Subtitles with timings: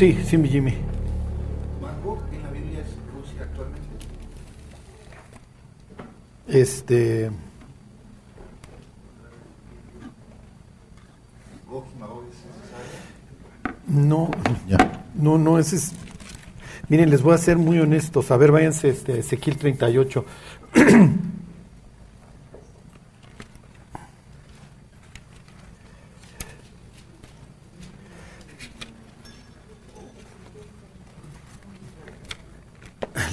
[0.00, 0.72] Sí, sí, mi Jimmy.
[1.78, 3.86] Magog en la Biblia es Rusia actualmente.
[6.48, 7.30] Este.
[11.68, 14.08] Gog y Magog es necesario.
[14.08, 14.30] No,
[14.66, 15.04] Ya.
[15.16, 15.92] no, no, ese es.
[16.88, 18.30] Miren, les voy a ser muy honestos.
[18.30, 20.24] A ver, váyanse este, Ezequiel 38.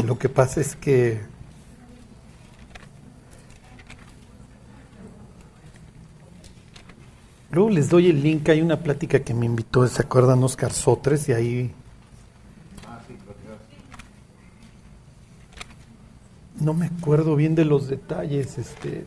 [0.08, 1.20] Lo que pasa es que
[7.50, 8.48] luego les doy el link.
[8.50, 10.44] Hay una plática que me invitó, ¿se acuerdan?
[10.44, 11.72] Oscar Sotres y ahí
[12.88, 13.00] Ah,
[16.60, 18.60] no me acuerdo bien de los detalles.
[18.60, 19.06] Este,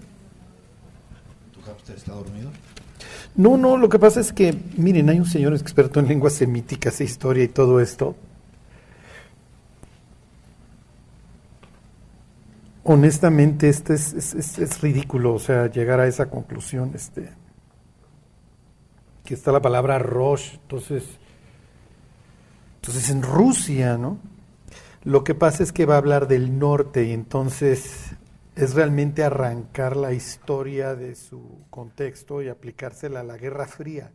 [1.53, 2.51] ¿Tu hámster está dormido?
[3.37, 7.01] No, no, lo que pasa es que, miren, hay un señor experto en lenguas semíticas
[7.01, 8.17] e historia y todo esto.
[12.83, 17.29] Honestamente, este es, es- es- ridículo, o sea, llegar a esa conclusión, este,
[19.25, 21.05] que está la palabra Rosh, entonces,
[22.77, 24.19] entonces en Rusia, ¿no?
[25.05, 28.13] Lo que pasa es que va a hablar del norte y entonces
[28.57, 34.13] es realmente arrancar la historia de su contexto y aplicársela a la Guerra Fría.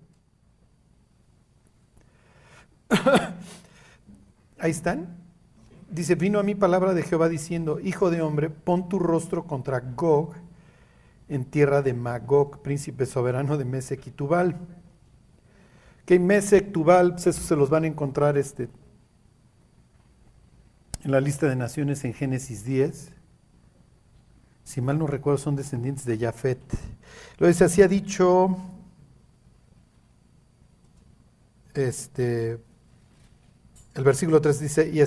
[4.59, 5.24] Ahí están.
[5.89, 9.79] Dice, vino a mí palabra de Jehová diciendo, Hijo de hombre, pon tu rostro contra
[9.79, 10.33] Gog
[11.29, 14.57] en tierra de Magog, príncipe soberano de Mesec y Tubal.
[16.05, 18.69] Que Mesec, Tubal, pues eso se los van a encontrar este,
[21.03, 23.15] en la lista de naciones en Génesis 10
[24.65, 26.59] si mal no recuerdo, son descendientes de Jafet.
[27.37, 28.57] Lo dice, así ha dicho,
[31.75, 32.59] este,
[33.93, 34.99] el versículo 3 dice, y,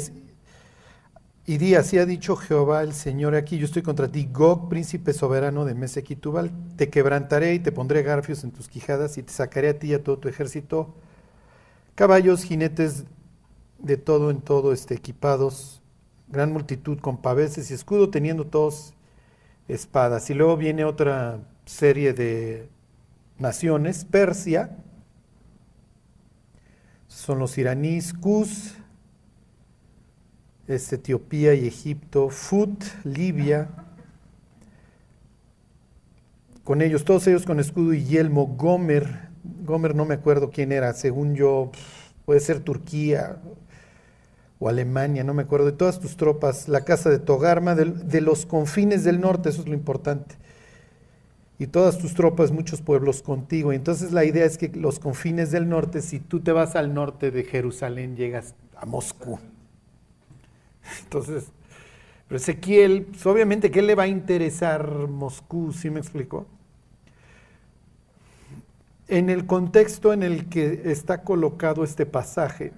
[1.49, 5.15] y di, así ha dicho Jehová el Señor, aquí yo estoy contra ti, Gog, príncipe
[5.15, 9.22] soberano de Mesec y Tubal, te quebrantaré y te pondré garfios en tus quijadas y
[9.22, 10.95] te sacaré a ti y a todo tu ejército,
[11.95, 13.05] caballos, jinetes
[13.78, 15.81] de todo en todo, este, equipados,
[16.28, 18.93] gran multitud con paveses y escudo, teniendo todos
[19.69, 20.28] espadas.
[20.28, 22.69] Y luego viene otra serie de
[23.39, 24.77] naciones, Persia,
[27.06, 28.75] son los iraníes, Cus,
[30.69, 33.69] es Etiopía y Egipto, Fut, Libia,
[36.62, 39.31] con ellos, todos ellos con escudo y yelmo, Gomer,
[39.65, 41.73] Gomer no me acuerdo quién era, según yo,
[42.27, 43.39] puede ser Turquía
[44.59, 48.21] o Alemania, no me acuerdo, de todas tus tropas, la casa de Togarma, de, de
[48.21, 50.34] los confines del norte, eso es lo importante.
[51.59, 53.73] Y todas tus tropas, muchos pueblos contigo.
[53.73, 57.31] Entonces la idea es que los confines del norte, si tú te vas al norte
[57.31, 59.41] de Jerusalén, llegas a Moscú.
[61.04, 61.50] Entonces,
[62.31, 65.72] Ezequiel, pues obviamente, ¿qué le va a interesar Moscú?
[65.72, 66.47] ¿Sí me explico?
[69.09, 72.72] En el contexto en el que está colocado este pasaje,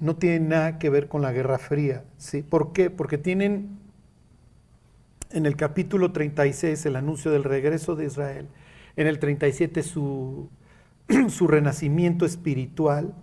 [0.00, 2.04] no tiene nada que ver con la Guerra Fría.
[2.18, 2.42] ¿sí?
[2.42, 2.90] ¿Por qué?
[2.90, 3.78] Porque tienen
[5.30, 8.46] en el capítulo 36 el anuncio del regreso de Israel,
[8.96, 10.48] en el 37 su,
[11.28, 13.14] su renacimiento espiritual,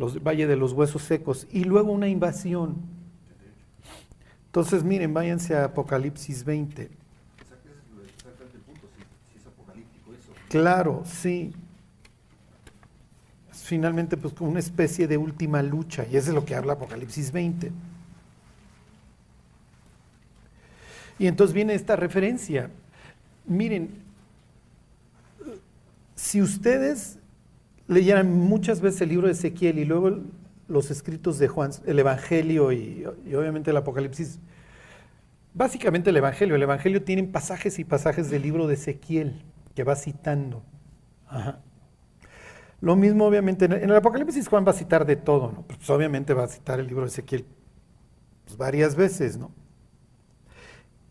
[0.00, 2.76] los Valle de los Huesos Secos, y luego una invasión.
[4.46, 6.82] Entonces, miren, váyanse a Apocalipsis 20.
[6.82, 10.32] Exacto, ese es lo- exactamente el punto, si, si es apocalíptico eso.
[10.48, 11.52] Claro, sí.
[13.52, 17.70] Finalmente, pues, una especie de última lucha, y eso es lo que habla Apocalipsis 20.
[21.20, 22.70] Y entonces viene esta referencia.
[23.46, 23.90] Miren,
[26.16, 27.19] si ustedes
[27.90, 30.20] leyeran muchas veces el libro de Ezequiel y luego
[30.68, 34.38] los escritos de Juan, el Evangelio y, y obviamente el Apocalipsis,
[35.52, 39.42] básicamente el Evangelio, el Evangelio tiene pasajes y pasajes del libro de Ezequiel
[39.74, 40.62] que va citando.
[42.80, 45.62] Lo mismo, obviamente, en el, Apocalipsis Juan va a citar de todo, ¿no?
[45.62, 47.44] Pues obviamente va a citar el libro de Ezequiel
[48.44, 49.50] pues, varias veces, ¿no?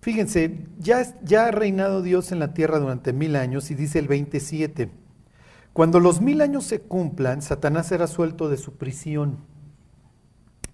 [0.02, 4.08] Fíjense, ya, ya ha reinado Dios en la tierra durante mil años y dice el
[4.08, 4.90] 27,
[5.80, 9.38] cuando los mil años se cumplan, Satanás será suelto de su prisión.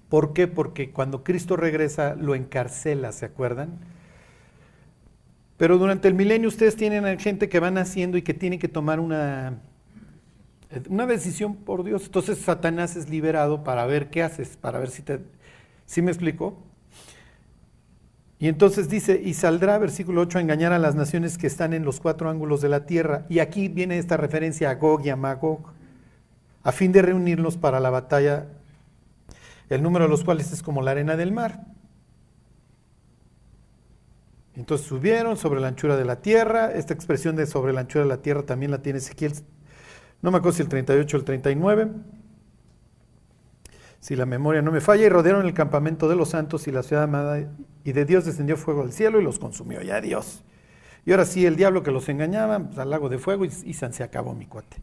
[0.10, 0.48] ¿Por qué?
[0.48, 3.78] Porque cuando Cristo regresa lo encarcela, ¿se acuerdan?
[5.58, 8.68] Pero durante el milenio ustedes tienen a gente que van haciendo y que tienen que
[8.68, 9.60] tomar una,
[10.90, 12.06] una decisión por Dios.
[12.06, 15.20] Entonces Satanás es liberado para ver qué haces, para ver si te...
[15.86, 16.58] ¿Sí me explico?
[18.38, 21.86] Y entonces dice, y saldrá, versículo 8, a engañar a las naciones que están en
[21.86, 23.26] los cuatro ángulos de la tierra.
[23.30, 25.74] Y aquí viene esta referencia a Gog y a Magog.
[26.64, 28.48] a fin de reunirlos para la batalla,
[29.70, 31.66] el número de los cuales es como la arena del mar.
[34.56, 36.72] Entonces subieron sobre la anchura de la tierra.
[36.72, 39.34] Esta expresión de sobre la anchura de la tierra también la tiene Ezequiel,
[40.26, 41.92] no me acuerdo si el 38 o el 39.
[44.06, 46.84] Si la memoria no me falla, y rodearon el campamento de los santos y la
[46.84, 47.50] ciudad amada,
[47.84, 49.82] y de Dios descendió fuego del cielo y los consumió.
[49.82, 50.44] Ya Dios.
[51.08, 53.74] Y ahora sí, el diablo que los engañaba, pues, al lago de fuego y, y
[53.74, 54.78] se acabó mi cuate.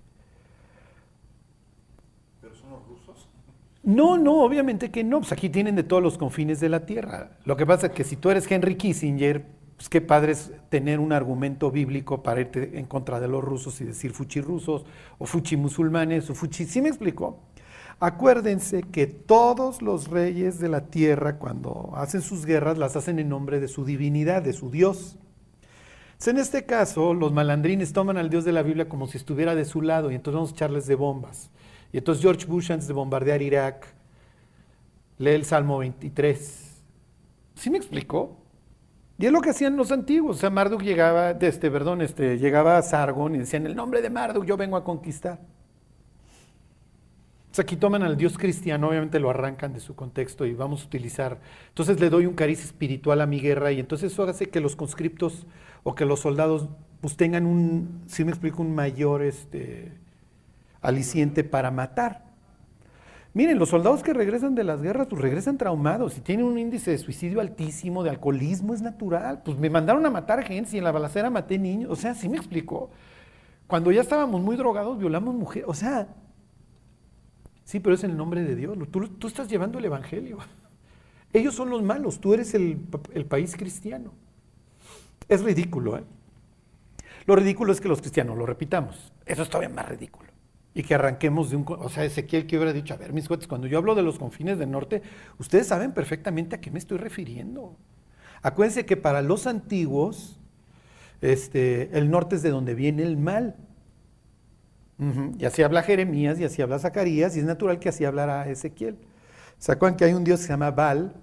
[2.40, 3.28] ¿Pero son los rusos?
[3.84, 5.20] No, no, obviamente que no.
[5.20, 7.38] Pues aquí tienen de todos los confines de la tierra.
[7.44, 9.46] Lo que pasa es que si tú eres Henry Kissinger,
[9.76, 13.80] pues qué padre es tener un argumento bíblico para irte en contra de los rusos
[13.82, 14.84] y decir fuchi rusos
[15.18, 16.64] o fuchi musulmanes o fuchi.
[16.64, 17.51] ¿Sí me explicó?
[18.04, 23.28] Acuérdense que todos los reyes de la tierra, cuando hacen sus guerras, las hacen en
[23.28, 25.18] nombre de su divinidad, de su Dios.
[26.26, 29.64] En este caso, los malandrines toman al Dios de la Biblia como si estuviera de
[29.64, 31.52] su lado y entonces vamos a echarles de bombas.
[31.92, 33.86] Y entonces George Bush, antes de bombardear Irak,
[35.18, 36.82] lee el Salmo 23.
[37.54, 38.36] ¿Sí me explicó?
[39.16, 40.38] Y es lo que hacían los antiguos.
[40.38, 44.10] O sea, Marduk llegaba, este, perdón, este, llegaba a Sargon y decían, el nombre de
[44.10, 45.51] Marduk yo vengo a conquistar.
[47.54, 50.86] Sea, aquí toman al Dios cristiano, obviamente lo arrancan de su contexto y vamos a
[50.86, 51.40] utilizar.
[51.68, 54.76] Entonces le doy un cariz espiritual a mi guerra y entonces eso hace que los
[54.76, 55.46] conscriptos
[55.82, 56.68] o que los soldados
[57.00, 59.92] pues tengan un, si me explico, un mayor este,
[60.80, 62.24] aliciente para matar.
[63.34, 66.90] Miren, los soldados que regresan de las guerras, pues regresan traumados y tienen un índice
[66.90, 69.42] de suicidio altísimo, de alcoholismo, es natural.
[69.42, 71.90] Pues me mandaron a matar gente y en la balacera maté niños.
[71.90, 72.90] O sea, sí me explicó.
[73.66, 75.66] Cuando ya estábamos muy drogados, violamos mujeres.
[75.68, 76.08] O sea,
[77.64, 78.76] sí, pero es en el nombre de Dios.
[78.90, 80.38] Tú, estás llevando el evangelio.
[81.32, 82.78] Ellos son los malos, tú eres el,
[83.14, 84.12] el país cristiano.
[85.28, 86.04] Es ridículo, ¿eh?
[87.26, 89.12] Lo ridículo es que los cristianos lo repitamos.
[89.24, 90.32] Eso es todavía más ridículo
[90.74, 91.64] y que arranquemos de un...
[91.68, 94.18] O sea, Ezequiel que hubiera dicho, a ver, mis cuates, cuando yo hablo de los
[94.18, 95.02] confines del norte,
[95.38, 97.76] ustedes saben perfectamente a qué me estoy refiriendo.
[98.42, 100.38] Acuérdense que para los antiguos,
[101.20, 103.56] este, el norte es de donde viene el mal.
[105.38, 108.96] Y así habla Jeremías y así habla Zacarías, y es natural que así hablara Ezequiel.
[109.58, 111.14] ¿Se que hay un dios que se llama Baal?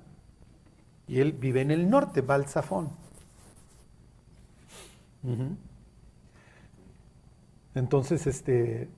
[1.08, 2.90] Y él vive en el norte, Baal Zafón.
[7.76, 8.90] Entonces, este,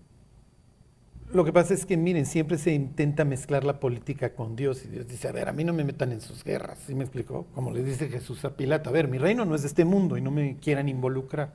[1.33, 4.89] lo que pasa es que, miren, siempre se intenta mezclar la política con Dios y
[4.89, 7.47] Dios dice, a ver, a mí no me metan en sus guerras, ¿sí me explicó?
[7.55, 10.17] Como le dice Jesús a Pilato, a ver, mi reino no es de este mundo
[10.17, 11.53] y no me quieran involucrar.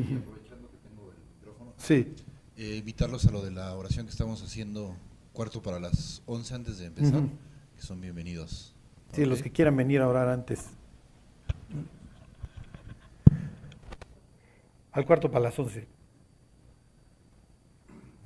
[0.00, 1.74] Aprovechando que tengo el micrófono.
[1.76, 2.14] Sí.
[2.56, 4.96] Eh, invitarlos a lo de la oración que estamos haciendo
[5.32, 7.22] cuarto para las 11 antes de empezar,
[7.74, 8.74] que son bienvenidos.
[9.12, 10.66] Sí, los que quieran venir a orar antes.
[14.92, 15.86] Al cuarto para las once.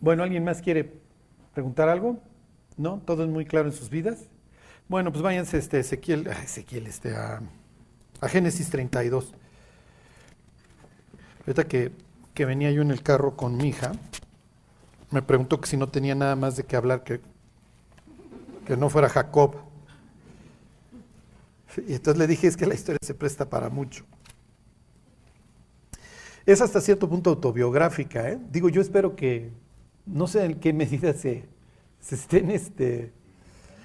[0.00, 1.00] Bueno, ¿alguien más quiere
[1.54, 2.20] preguntar algo?
[2.76, 3.00] ¿No?
[3.04, 4.28] ¿Todo es muy claro en sus vidas?
[4.88, 7.42] Bueno, pues váyanse este, Ezequiel, Ezequiel este, a,
[8.22, 9.34] Génesis 32.
[11.46, 11.92] Ahorita que,
[12.34, 13.92] que venía yo en el carro con mi hija,
[15.10, 17.20] me preguntó que si no tenía nada más de qué hablar que,
[18.66, 19.56] que no fuera Jacob.
[21.86, 24.04] Y entonces le dije, es que la historia se presta para mucho
[26.46, 28.30] es hasta cierto punto autobiográfica.
[28.30, 28.38] ¿eh?
[28.50, 29.50] Digo, yo espero que,
[30.06, 31.44] no sé en qué medida se,
[32.08, 33.12] estén este,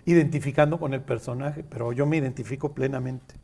[0.06, 3.41] identificando con el personaje, pero yo me identifico plenamente.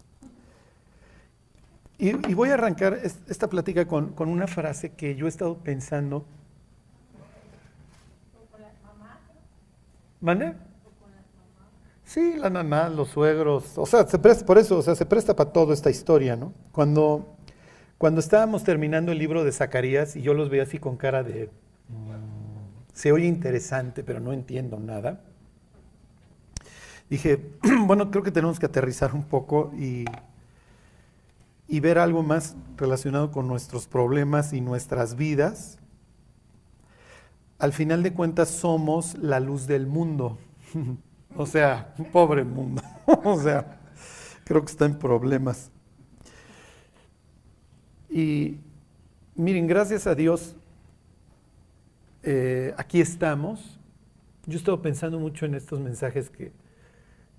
[2.00, 6.26] Y, voy a arrancar esta plática con, una frase que yo he estado pensando.
[10.22, 10.56] ¿Mande?
[12.04, 15.36] Sí, la mamá, los suegros, o sea, se presta, por eso, o sea, se presta
[15.36, 16.54] para toda esta historia, ¿no?
[16.72, 17.38] Cuando
[17.98, 21.50] cuando estábamos terminando el libro de Zacarías y yo los veía así con cara de,
[21.90, 25.22] mm, se oye interesante, pero no entiendo nada,
[27.10, 27.40] dije,
[27.88, 30.06] bueno, creo que tenemos que aterrizar un poco y,
[31.68, 35.80] y ver algo más relacionado con nuestros problemas y nuestras vidas.
[37.60, 40.38] Al final de cuentas somos la luz del mundo.
[41.36, 42.82] o sea, un pobre mundo.
[43.06, 43.80] o sea,
[44.46, 45.72] creo que está en problemas.
[48.10, 48.58] Y
[49.36, 50.56] miren, gracias a Dios,
[52.24, 53.80] eh, aquí estamos.
[54.46, 56.52] Yo he estado pensando mucho en estos mensajes que,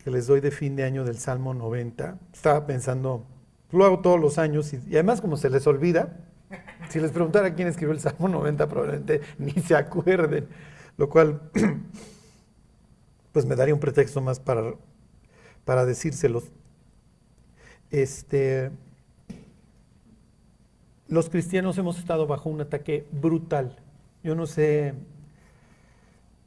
[0.04, 2.18] les doy de fin de año del Salmo 90.
[2.32, 3.26] Estaba pensando,
[3.70, 6.16] lo hago todos los años y, además como se les olvida,
[6.88, 10.48] si les preguntara quién escribió el Salmo 90 probablemente ni se acuerden,
[10.96, 11.40] lo cual
[13.32, 14.74] pues me daría un pretexto más para,
[15.64, 16.44] para decírselos.
[17.90, 18.70] Este,
[21.08, 23.76] los cristianos hemos estado bajo un ataque brutal.
[24.22, 24.94] Yo no sé,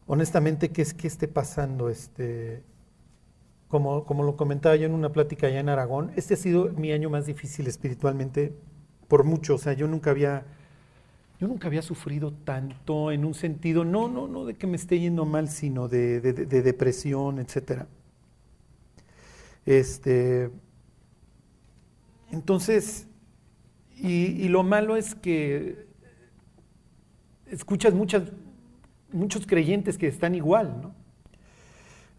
[0.06, 1.90] honestamente, qué es que esté pasando.
[1.90, 2.62] Este,
[3.72, 6.92] como, como lo comentaba yo en una plática allá en Aragón, este ha sido mi
[6.92, 8.54] año más difícil espiritualmente
[9.08, 9.56] por mucho.
[9.56, 10.44] O sea, yo nunca había,
[11.40, 15.00] yo nunca había sufrido tanto en un sentido, no, no, no de que me esté
[15.00, 17.88] yendo mal, sino de, de, de depresión, etcétera.
[19.66, 20.52] Este,
[22.30, 23.08] entonces,
[23.96, 25.88] y, y, lo malo es que
[27.48, 28.24] escuchas muchas,
[29.14, 31.01] muchos creyentes que están igual, ¿no?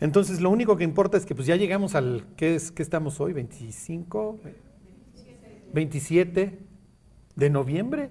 [0.02, 3.20] Entonces, lo único que importa es que pues ya llegamos al, ¿qué, es, qué estamos
[3.20, 3.34] hoy?
[3.34, 4.36] ¿25?
[5.72, 6.58] 27
[7.36, 8.10] de noviembre.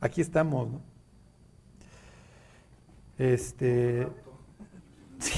[0.00, 0.82] Aquí estamos, ¿no?
[3.18, 4.08] Este,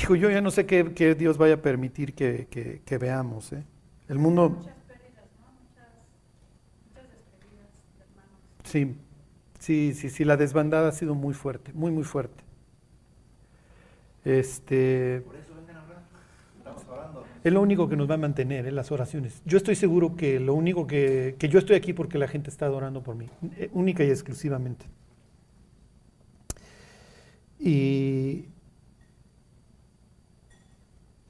[0.01, 2.47] hijo, yo ya no sé qué, qué Dios vaya a permitir que,
[2.83, 3.53] que, veamos.
[3.53, 3.63] ¿eh?
[4.09, 4.59] El mundo...
[8.65, 8.97] Sí,
[9.59, 12.43] sí, sí, sí, la desbandada ha sido muy fuerte, muy, muy fuerte.
[14.25, 16.03] Este, Por eso vengan a hablar.
[16.03, 16.69] Estamos orando.
[17.43, 18.73] Es lo único que nos va a mantener, ¿eh?
[18.73, 19.43] las oraciones.
[19.45, 22.67] Yo estoy seguro que lo único que, que yo estoy aquí porque la gente está
[22.67, 24.87] adorando por mí, eh, única y exclusivamente.
[27.59, 28.47] Y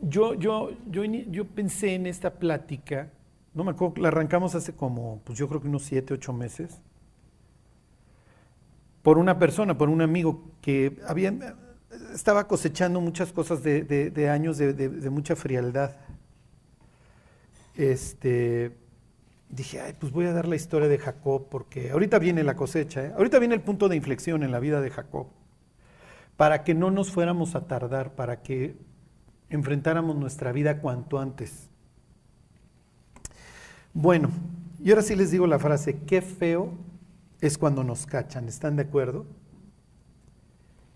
[0.00, 3.10] yo, yo, yo, yo pensé en esta plática,
[3.54, 6.80] no me acuerdo, la arrancamos hace como, pues yo creo que unos siete, ocho meses,
[9.02, 11.32] por una persona, por un amigo que había,
[12.14, 15.96] estaba cosechando muchas cosas de, de- años de mucha frialdad.
[17.76, 18.76] Este,
[19.48, 23.06] dije, ay, pues voy a dar la historia de Jacob, porque ahorita viene la cosecha,
[23.06, 23.12] ¿eh?
[23.16, 25.28] ahorita viene el punto de inflexión en la vida de Jacob,
[26.36, 28.76] para que no nos fuéramos a tardar, para que
[29.48, 31.68] enfrentáramos nuestra vida cuanto antes.
[33.92, 34.30] Bueno,
[34.82, 36.72] y ahora sí les digo la frase, qué feo
[37.40, 39.26] es cuando nos cachan, ¿están de acuerdo?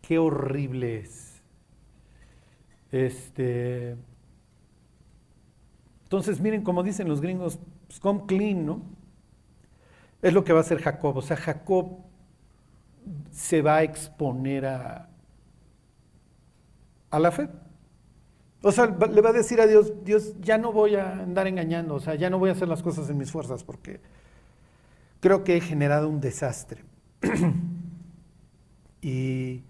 [0.06, 1.40] Qué horrible es.
[2.92, 3.96] Este,
[6.02, 8.82] entonces, miren, como dicen los gringos, pues, come clean, ¿no?
[10.20, 11.16] Es lo que va a hacer Jacob.
[11.16, 12.00] O sea, Jacob
[13.30, 15.08] se va a exponer a,
[17.10, 17.48] a la fe.
[18.62, 21.94] O sea, le va a decir a Dios, Dios, ya no voy a andar engañando,
[21.94, 24.00] o sea, ya no voy a hacer las cosas en mis fuerzas porque
[25.20, 26.82] creo que he generado un desastre.
[29.02, 29.64] y,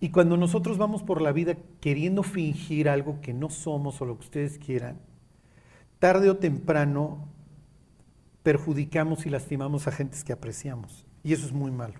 [0.00, 4.18] y cuando nosotros vamos por la vida queriendo fingir algo que no somos o lo
[4.18, 4.98] que ustedes quieran,
[5.98, 7.28] tarde o temprano
[8.42, 11.06] perjudicamos y lastimamos a gentes que apreciamos.
[11.22, 11.94] Y eso es muy malo.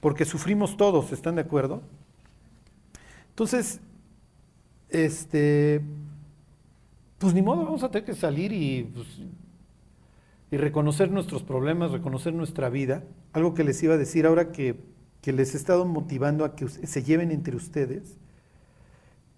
[0.00, 1.82] Porque sufrimos todos, ¿están de acuerdo?
[3.30, 3.80] Entonces,
[4.88, 5.80] este,
[7.18, 9.06] pues ni modo, vamos a tener que salir y, pues,
[10.50, 13.02] y reconocer nuestros problemas, reconocer nuestra vida.
[13.32, 14.91] Algo que les iba a decir ahora que,
[15.22, 18.18] que les he estado motivando a que se lleven entre ustedes,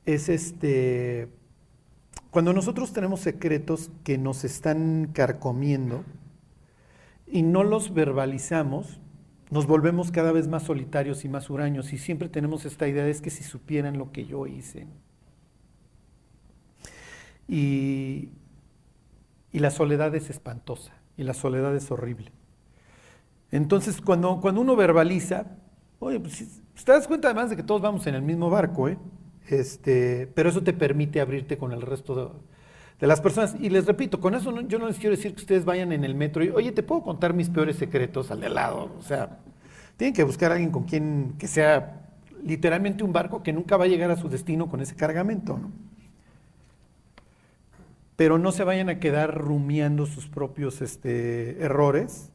[0.07, 1.29] es este,
[2.31, 6.03] cuando nosotros tenemos secretos que nos están carcomiendo
[7.27, 8.99] y no los verbalizamos,
[9.51, 13.11] nos volvemos cada vez más solitarios y más huraños y siempre tenemos esta idea de
[13.11, 14.87] es que si supieran lo que yo hice.
[17.47, 18.31] Y,
[19.53, 22.33] y la soledad es espantosa y la soledad es horrible.
[23.51, 25.59] Entonces, cuando, cuando uno verbaliza,
[25.99, 28.89] oye, pues, si- te das cuenta además de que todos vamos en el mismo barco,
[28.89, 28.99] ¿eh?
[29.49, 32.45] Este, pero eso te permite abrirte con el resto
[33.01, 33.57] de, las personas.
[33.61, 36.15] Y les repito, con eso yo no les quiero decir que ustedes vayan en el
[36.15, 38.91] metro y, oye, te puedo contar mis peores secretos al de lado.
[38.99, 39.39] O sea,
[39.97, 42.01] tienen que buscar a alguien con quien que sea
[42.43, 45.71] literalmente un barco que nunca va a llegar a su destino con ese cargamento, ¿no?
[48.17, 52.31] Pero no se vayan a quedar rumiando sus propios este, errores,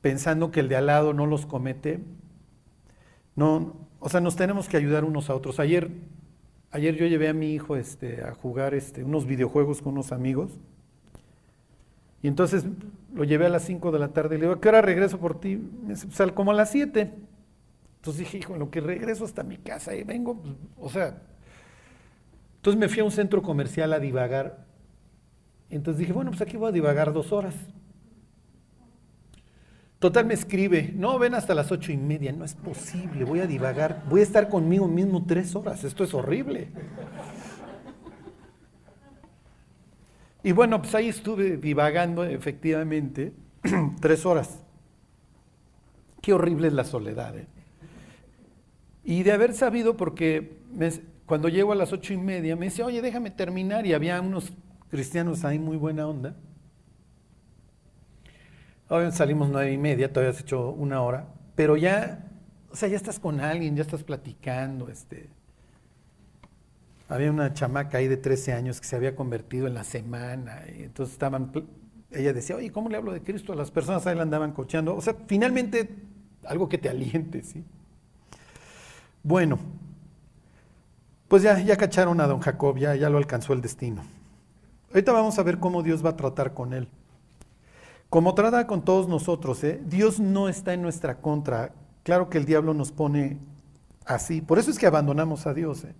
[0.00, 2.00] pensando que el de al lado no los comete.
[3.36, 5.60] No, o sea, nos tenemos que ayudar unos a otros.
[5.60, 5.90] Ayer,
[6.70, 10.52] ayer yo llevé a mi hijo este, a jugar este, unos videojuegos con unos amigos.
[12.22, 12.64] Y entonces
[13.14, 15.18] lo llevé a las 5 de la tarde y le digo, ¿a qué hora regreso
[15.18, 15.56] por ti?
[15.56, 17.12] Me dice, "Pues, como a las 7.
[17.96, 21.22] Entonces dije, hijo, en lo que regreso hasta mi casa y vengo, pues, o sea.
[22.56, 24.66] Entonces me fui a un centro comercial a divagar.
[25.70, 27.54] Entonces dije, bueno, pues aquí voy a divagar dos horas.
[30.00, 33.46] Total me escribe, no, ven hasta las ocho y media, no es posible, voy a
[33.46, 36.68] divagar, voy a estar conmigo mismo tres horas, esto es horrible.
[40.42, 43.34] Y bueno, pues ahí estuve divagando efectivamente
[44.00, 44.60] tres horas.
[46.22, 47.36] Qué horrible es la soledad.
[47.36, 47.46] ¿eh?
[49.04, 50.56] Y de haber sabido, porque
[51.26, 54.50] cuando llego a las ocho y media me dice, oye, déjame terminar, y había unos
[54.90, 56.36] cristianos ahí muy buena onda.
[58.92, 62.28] Hoy salimos nueve y media, todavía has hecho una hora, pero ya,
[62.72, 65.30] o sea, ya estás con alguien, ya estás platicando, este.
[67.08, 70.82] Había una chamaca ahí de 13 años que se había convertido en la semana, y
[70.82, 71.52] entonces estaban,
[72.10, 74.08] ella decía, oye, ¿cómo le hablo de Cristo a las personas?
[74.08, 74.96] Ahí la andaban cocheando.
[74.96, 75.88] O sea, finalmente,
[76.44, 77.64] algo que te aliente, ¿sí?
[79.22, 79.60] Bueno,
[81.28, 84.02] pues ya, ya cacharon a don Jacob, ya, ya lo alcanzó el destino.
[84.88, 86.88] Ahorita vamos a ver cómo Dios va a tratar con él.
[88.10, 89.80] Como trata con todos nosotros, ¿eh?
[89.86, 91.72] Dios no está en nuestra contra.
[92.02, 93.38] Claro que el diablo nos pone
[94.04, 94.40] así.
[94.40, 95.84] Por eso es que abandonamos a Dios.
[95.84, 95.94] ¿eh?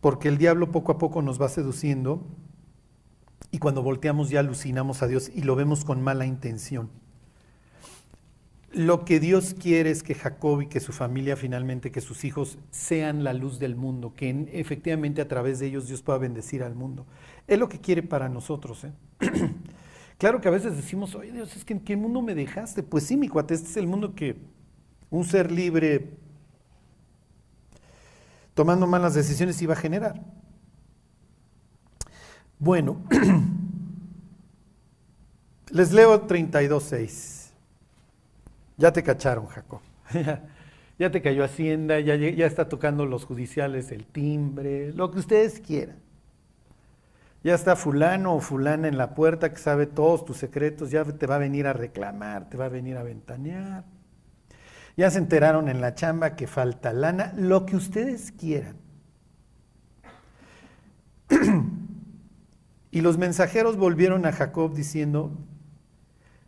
[0.00, 2.20] Porque el diablo poco a poco nos va seduciendo
[3.52, 6.90] y cuando volteamos ya alucinamos a Dios y lo vemos con mala intención.
[8.72, 12.58] Lo que Dios quiere es que Jacob y que su familia finalmente, que sus hijos
[12.72, 16.64] sean la luz del mundo, que en- efectivamente a través de ellos Dios pueda bendecir
[16.64, 17.06] al mundo.
[17.46, 18.82] Es lo que quiere para nosotros.
[18.82, 18.92] ¿eh?
[20.18, 22.82] claro que a veces decimos, oye Dios, es que en qué mundo me dejaste.
[22.82, 24.36] Pues sí, mi cuate, este es el mundo que
[25.10, 26.10] un ser libre
[28.54, 30.20] tomando malas decisiones iba a generar.
[32.58, 33.02] Bueno,
[35.70, 37.50] les leo 32.6.
[38.76, 39.80] Ya te cacharon, Jacob.
[40.98, 45.60] ya te cayó Hacienda, ya, ya está tocando los judiciales el timbre, lo que ustedes
[45.60, 46.03] quieran.
[47.44, 51.26] Ya está fulano o fulana en la puerta que sabe todos tus secretos, ya te
[51.26, 53.84] va a venir a reclamar, te va a venir a ventanear.
[54.96, 58.78] Ya se enteraron en la chamba que falta lana, lo que ustedes quieran.
[62.90, 65.36] y los mensajeros volvieron a Jacob diciendo,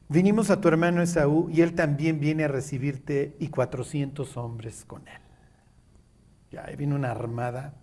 [0.08, 5.06] vinimos a tu hermano Esaú y él también viene a recibirte y 400 hombres con
[5.08, 5.20] él.
[6.50, 7.74] Ya ahí vino una armada.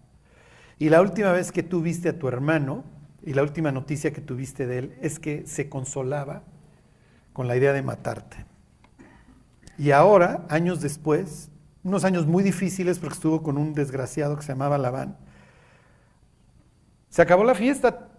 [0.79, 2.83] Y la última vez que tú viste a tu hermano,
[3.25, 6.43] y la última noticia que tuviste de él, es que se consolaba
[7.31, 8.45] con la idea de matarte.
[9.77, 11.49] Y ahora, años después,
[11.83, 15.17] unos años muy difíciles porque estuvo con un desgraciado que se llamaba Labán,
[17.09, 18.09] se acabó la fiesta,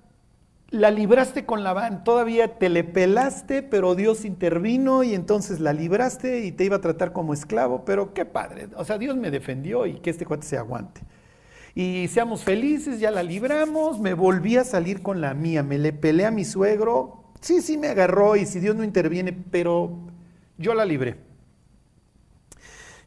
[0.70, 6.44] la libraste con Labán, todavía te le pelaste, pero Dios intervino y entonces la libraste
[6.44, 9.86] y te iba a tratar como esclavo, pero qué padre, o sea, Dios me defendió
[9.86, 11.02] y que este cuate se aguante.
[11.74, 15.92] Y seamos felices, ya la libramos, me volví a salir con la mía, me le
[15.92, 19.98] peleé a mi suegro, sí, sí me agarró y si Dios no interviene, pero
[20.56, 21.16] yo la libré.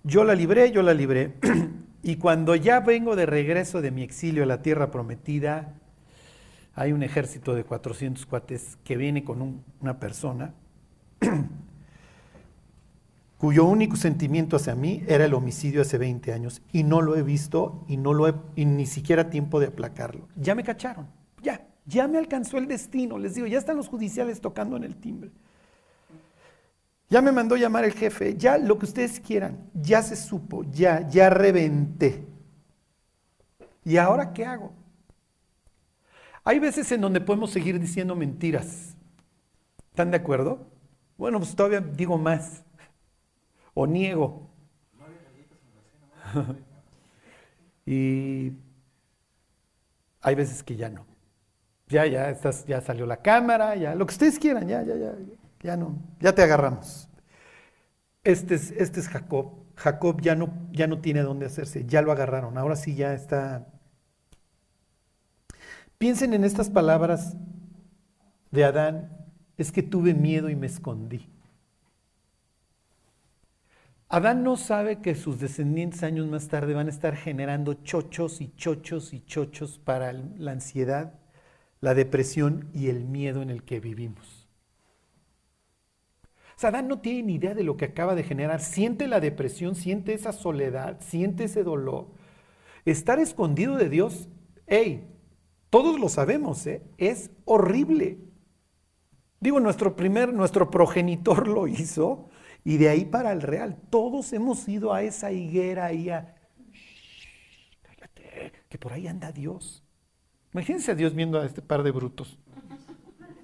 [0.03, 1.33] Yo la libré, yo la libré.
[2.03, 5.73] y cuando ya vengo de regreso de mi exilio a la tierra prometida,
[6.75, 10.53] hay un ejército de 400 cuates que viene con un- una persona
[13.37, 17.21] cuyo único sentimiento hacia mí era el homicidio hace 20 años y no lo he
[17.21, 20.27] visto y no lo he ni siquiera tiempo de aplacarlo.
[20.35, 21.07] Ya me cacharon,
[21.41, 24.95] ya, ya me alcanzó el destino, les digo, ya están los judiciales tocando en el
[24.95, 25.31] timbre.
[27.09, 31.07] Ya me mandó llamar el jefe, ya lo que ustedes quieran, ya se supo, ya,
[31.07, 32.25] ya reventé.
[33.85, 34.73] ¿Y ahora qué hago?
[36.43, 38.95] Hay veces en donde podemos seguir diciendo mentiras.
[39.91, 40.65] ¿Están de acuerdo?
[41.17, 42.63] Bueno, pues todavía digo más.
[43.79, 44.49] O niego.
[47.85, 48.51] y
[50.19, 51.05] hay veces que ya no.
[51.87, 55.13] Ya, ya, estás, ya salió la cámara, ya, lo que ustedes quieran, ya, ya, ya,
[55.61, 57.07] ya no, ya te agarramos.
[58.23, 59.53] Este es, este es Jacob.
[59.75, 63.67] Jacob ya no, ya no tiene dónde hacerse, ya lo agarraron, ahora sí ya está.
[65.99, 67.37] Piensen en estas palabras
[68.49, 69.15] de Adán,
[69.55, 71.29] es que tuve miedo y me escondí.
[74.09, 78.53] Adán no sabe que sus descendientes años más tarde van a estar generando chochos y
[78.55, 81.19] chochos y chochos para la ansiedad,
[81.81, 84.47] la depresión y el miedo en el que vivimos.
[86.63, 88.61] Adán no tiene ni idea de lo que acaba de generar.
[88.61, 92.07] Siente la depresión, siente esa soledad, siente ese dolor.
[92.85, 94.29] Estar escondido de Dios,
[94.65, 95.13] hey,
[95.69, 96.81] todos lo sabemos, ¿eh?
[96.97, 98.19] es horrible.
[99.39, 102.29] Digo, nuestro primer, nuestro progenitor lo hizo
[102.67, 106.35] y de ahí para el real, todos hemos ido a esa higuera ahí a...
[106.73, 109.85] "Shh, cállate, que por ahí anda Dios.
[110.51, 112.37] Imagínense a Dios viendo a este par de brutos.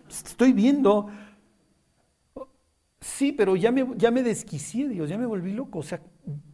[0.09, 1.09] Estoy viendo.
[2.99, 5.79] Sí, pero ya me, ya me desquicié, Dios, ya me volví loco.
[5.79, 6.01] O sea,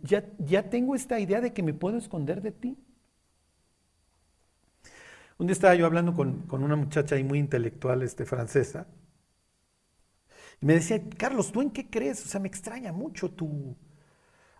[0.03, 2.77] ya, ya tengo esta idea de que me puedo esconder de ti.
[5.37, 8.98] Un día estaba yo hablando con, con una muchacha ahí muy intelectual, este, francesa, y
[10.61, 12.25] me decía, Carlos, ¿tú en qué crees?
[12.25, 13.75] O sea, me extraña mucho tu...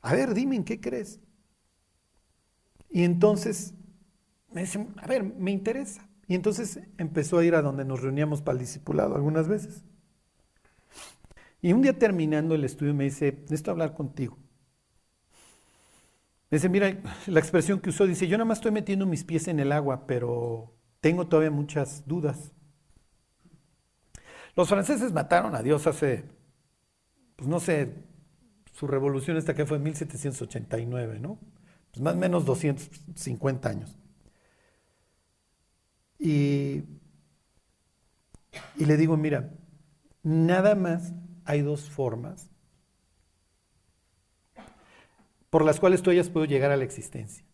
[0.01, 1.19] A ver, dime en qué crees.
[2.89, 3.73] Y entonces
[4.51, 6.09] me dice, a ver, me interesa.
[6.27, 9.83] Y entonces empezó a ir a donde nos reuníamos para el discipulado algunas veces.
[11.61, 14.37] Y un día terminando el estudio me dice, necesito hablar contigo.
[16.49, 19.47] Me dice, mira, la expresión que usó dice, yo nada más estoy metiendo mis pies
[19.47, 22.53] en el agua, pero tengo todavía muchas dudas.
[24.59, 26.25] Los franceses mataron a Dios hace,
[27.37, 27.93] pues no sé,
[28.73, 31.39] su revolución esta que fue en 1789, ¿no?
[31.91, 33.97] Pues más o menos 250 años.
[36.19, 36.83] Y,
[38.75, 39.49] le digo, mira,
[40.23, 41.13] nada más
[41.45, 42.49] hay dos formas
[45.49, 47.45] por las cuales tú hayas podido llegar a la existencia.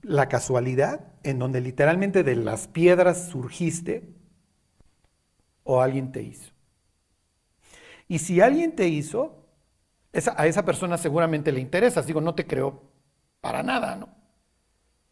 [0.00, 4.13] La casualidad, en donde literalmente de las piedras surgiste,
[5.64, 6.52] o alguien te hizo.
[8.06, 9.44] Y si alguien te hizo,
[10.36, 12.02] a esa persona seguramente le interesa.
[12.02, 12.82] Digo, no te creo
[13.40, 14.08] para nada, ¿no?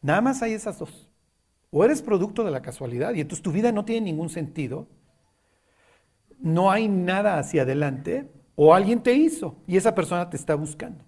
[0.00, 1.10] Nada más hay esas dos.
[1.70, 4.86] O eres producto de la casualidad y entonces tu vida no tiene ningún sentido.
[6.38, 8.30] No hay nada hacia adelante.
[8.54, 11.04] O alguien te hizo y esa persona te está buscando.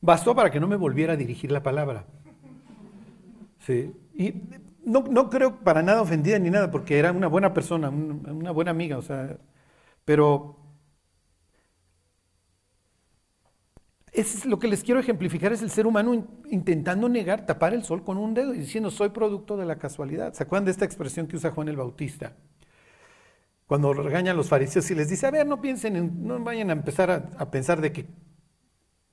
[0.00, 2.04] Bastó para que no me volviera a dirigir la palabra.
[3.60, 3.92] Sí.
[4.14, 4.34] Y
[4.88, 8.98] no, creo para nada ofendida ni nada, porque era una buena persona, una buena amiga,
[8.98, 9.38] o sea,
[10.04, 10.56] pero
[14.12, 18.02] es lo que les quiero ejemplificar es el ser humano intentando negar, tapar el sol
[18.04, 20.32] con un dedo y diciendo soy producto de la casualidad.
[20.34, 22.32] ¿Se acuerdan de esta expresión que usa Juan el Bautista?
[23.66, 27.10] Cuando regañan los fariseos y les dice, a ver, no piensen, no vayan a empezar
[27.10, 28.06] a, a pensar de que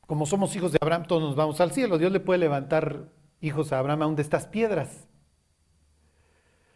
[0.08, 1.98] como somos hijos de Abraham todos nos vamos al cielo.
[1.98, 3.10] Dios le puede levantar
[3.42, 5.08] hijos a Abraham aún de estas piedras.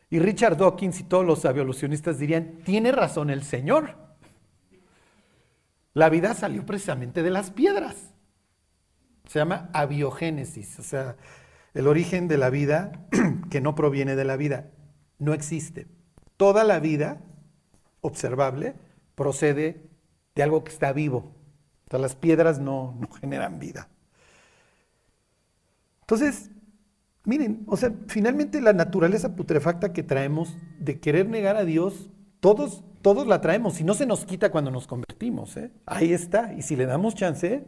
[0.10, 3.96] Y Richard Dawkins y todos los evolucionistas dirían, tiene razón el Señor.
[5.94, 8.14] La vida salió precisamente de las piedras.
[9.28, 11.16] Se llama abiogénesis, o sea,
[11.76, 13.08] el origen de la vida
[13.52, 14.72] que no proviene de la vida.
[15.20, 15.88] No existe.
[16.38, 17.22] Toda la vida
[18.02, 18.76] observable
[19.14, 19.90] procede
[20.34, 21.36] de algo que está vivo.
[21.86, 23.90] O sea, las piedras no, no generan vida.
[26.02, 26.50] Entonces,
[27.30, 32.84] Miren, o sea, finalmente la naturaleza putrefacta que traemos de querer negar a Dios, todos,
[33.04, 35.56] todos la traemos y no se nos quita cuando nos convertimos.
[35.56, 35.72] ¿eh?
[35.86, 36.54] Ahí está.
[36.54, 37.68] Y si le damos chance,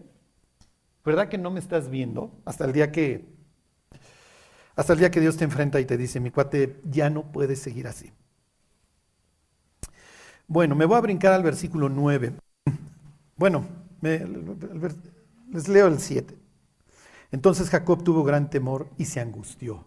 [1.05, 2.41] ¿verdad que no me estás viendo?
[2.43, 3.35] Hasta el día que,
[4.75, 7.59] hasta el día que Dios te enfrenta y te dice, mi cuate, ya no puedes
[7.59, 8.11] seguir así.
[10.47, 12.33] Bueno, me voy a brincar al versículo 9.
[13.37, 13.67] Bueno,
[14.01, 16.40] les leo el 7.
[17.31, 19.85] Entonces Jacob tuvo gran temor y se angustió.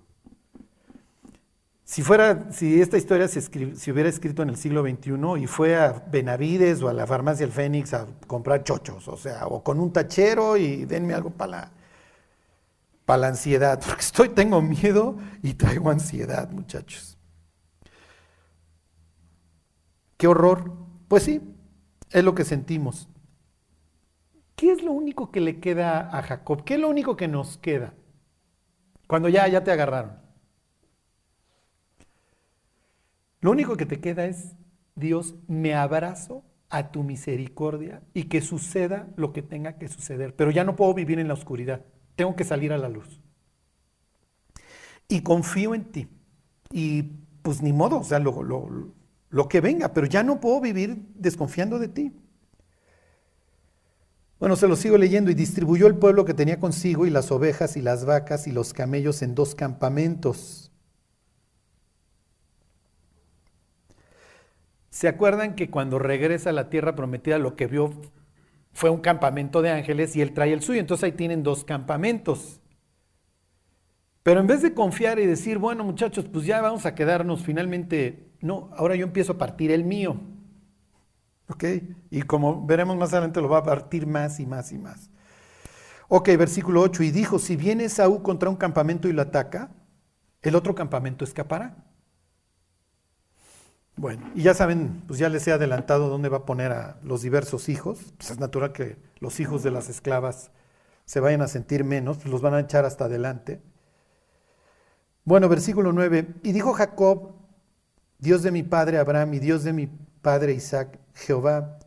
[1.85, 3.39] Si, fuera, si esta historia se,
[3.93, 7.53] hubiera escrito en el siglo XXI y fue a Benavides o a la farmacia El
[7.53, 11.71] Fénix a comprar chochos, o sea, o con un tachero y denme algo para
[13.07, 17.19] la, ansiedad, porque estoy, tengo miedo y traigo ansiedad, muchachos.
[20.17, 20.73] Qué horror.
[21.07, 21.43] Pues sí,
[22.11, 23.09] es lo que sentimos.
[24.57, 26.65] ¿Qué es lo único que le queda a Jacob?
[26.65, 27.95] ¿Qué es lo único que nos queda?
[29.07, 30.13] Cuando ya, ya te agarraron.
[33.41, 34.57] Lo único que te queda es,
[34.95, 40.35] Dios, me abrazo a tu misericordia y que suceda lo que tenga que suceder.
[40.35, 41.85] Pero ya no puedo vivir en la oscuridad.
[42.17, 43.21] Tengo que salir a la luz.
[45.09, 46.09] Y confío en ti.
[46.71, 47.03] Y
[47.43, 51.79] pues ni modo, o sea, lo, lo que venga, pero ya no puedo vivir desconfiando
[51.79, 52.13] de ti.
[54.45, 57.79] Bueno, se lo sigo leyendo y distribuyó el pueblo que tenía consigo y las ovejas
[57.79, 60.71] y las vacas y los camellos en dos campamentos.
[64.91, 67.91] ¿Se acuerdan que cuando regresa a la tierra prometida lo que vio
[68.75, 70.79] fue un campamento de ángeles y él trae el suyo?
[70.79, 72.61] Entonces ahí tienen dos campamentos.
[74.23, 78.29] Pero en vez de confiar y decir, bueno muchachos, pues ya vamos a quedarnos finalmente,
[78.43, 80.21] no, ahora yo empiezo a partir el mío.
[81.49, 81.65] ¿Ok?
[82.11, 85.11] Y como veremos más adelante, lo va a partir más y más y más.
[86.09, 87.03] Ok, versículo 8.
[87.03, 89.71] Y dijo: Si viene Saúl contra un campamento y lo ataca,
[90.43, 91.77] el otro campamento escapará.
[93.97, 97.23] Bueno, y ya saben, pues ya les he adelantado dónde va a poner a los
[97.23, 98.13] diversos hijos.
[98.17, 100.51] Pues es natural que los hijos de las esclavas
[101.05, 103.63] se vayan a sentir menos, los van a echar hasta adelante.
[105.25, 106.35] Bueno, versículo 9.
[106.43, 107.35] Y dijo Jacob,
[108.19, 109.87] Dios de mi padre Abraham y Dios de mi
[110.23, 111.79] padre Isaac, Jehová,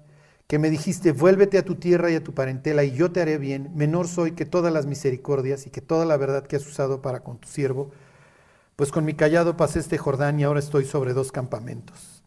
[0.47, 3.37] que me dijiste, vuélvete a tu tierra y a tu parentela, y yo te haré
[3.37, 7.01] bien, menor soy que todas las misericordias y que toda la verdad que has usado
[7.01, 7.91] para con tu siervo,
[8.75, 12.23] pues con mi callado pasé este Jordán y ahora estoy sobre dos campamentos.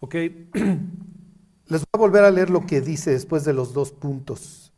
[0.00, 0.14] Ok,
[1.66, 4.72] les voy a volver a leer lo que dice después de los dos puntos.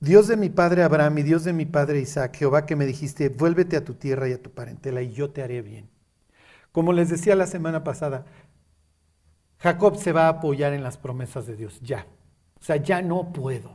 [0.00, 3.28] Dios de mi padre Abraham y Dios de mi padre Isaac, Jehová que me dijiste,
[3.28, 5.88] vuélvete a tu tierra y a tu parentela y yo te haré bien.
[6.72, 8.24] Como les decía la semana pasada,
[9.62, 12.06] Jacob se va a apoyar en las promesas de Dios, ya.
[12.60, 13.70] O sea, ya no puedo.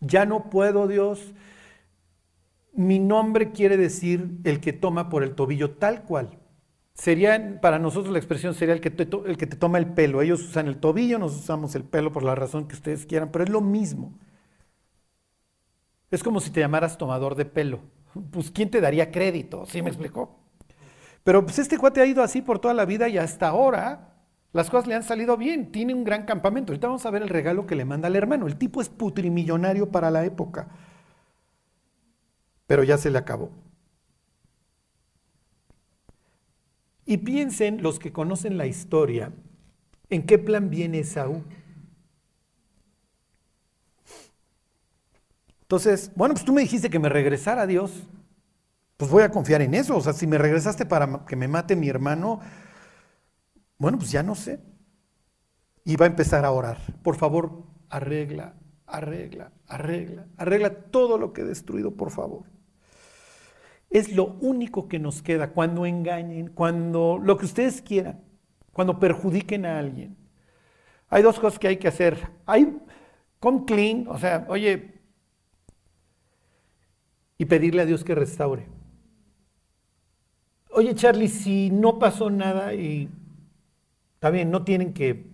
[0.00, 1.32] Ya no puedo, Dios.
[2.74, 6.38] Mi nombre quiere decir el que toma por el tobillo, tal cual.
[6.92, 10.20] Sería, para nosotros la expresión sería el que, te, el que te toma el pelo.
[10.20, 13.44] Ellos usan el tobillo, nosotros usamos el pelo por la razón que ustedes quieran, pero
[13.44, 14.12] es lo mismo.
[16.10, 17.80] Es como si te llamaras tomador de pelo.
[18.30, 19.64] Pues, ¿quién te daría crédito?
[19.66, 20.37] ¿Sí me explicó?
[21.28, 24.14] Pero pues este cuate ha ido así por toda la vida y hasta ahora
[24.54, 25.70] las cosas le han salido bien.
[25.70, 26.72] Tiene un gran campamento.
[26.72, 28.46] Ahorita vamos a ver el regalo que le manda al hermano.
[28.46, 30.68] El tipo es putrimillonario para la época.
[32.66, 33.50] Pero ya se le acabó.
[37.04, 39.30] Y piensen los que conocen la historia,
[40.08, 41.44] ¿en qué plan viene Saúl?
[45.60, 48.08] Entonces, bueno, pues tú me dijiste que me regresara a Dios.
[48.98, 49.96] Pues voy a confiar en eso.
[49.96, 52.40] O sea, si me regresaste para que me mate mi hermano,
[53.78, 54.60] bueno, pues ya no sé.
[55.84, 56.78] Y va a empezar a orar.
[57.02, 58.56] Por favor, arregla,
[58.86, 62.42] arregla, arregla, arregla todo lo que he destruido, por favor.
[63.88, 68.24] Es lo único que nos queda cuando engañen, cuando lo que ustedes quieran,
[68.72, 70.16] cuando perjudiquen a alguien.
[71.08, 72.18] Hay dos cosas que hay que hacer.
[72.46, 72.76] Hay
[73.38, 75.00] come clean, o sea, oye,
[77.38, 78.77] y pedirle a Dios que restaure.
[80.78, 83.08] Oye, Charlie, si no pasó nada y
[84.30, 85.24] bien, no tienen que...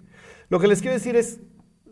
[0.49, 1.39] Lo que les quiero decir es,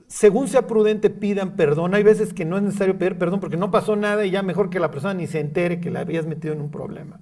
[0.06, 1.92] según sea prudente, pidan perdón.
[1.92, 4.70] Hay veces que no es necesario pedir perdón porque no pasó nada y ya mejor
[4.70, 7.20] que la persona ni se entere que la habías metido en un problema.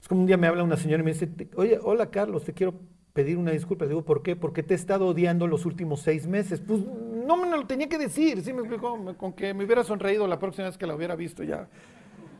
[0.00, 2.52] Es como un día me habla una señora y me dice, oye, hola Carlos, te
[2.52, 2.74] quiero
[3.12, 3.84] pedir una disculpa.
[3.84, 4.36] Le digo, ¿por qué?
[4.36, 6.60] Porque te he estado odiando los últimos seis meses.
[6.60, 6.82] Pues
[7.26, 8.96] no me lo tenía que decir, ¿sí me explicó?
[9.16, 11.68] Con que me hubiera sonreído la próxima vez que la hubiera visto ya.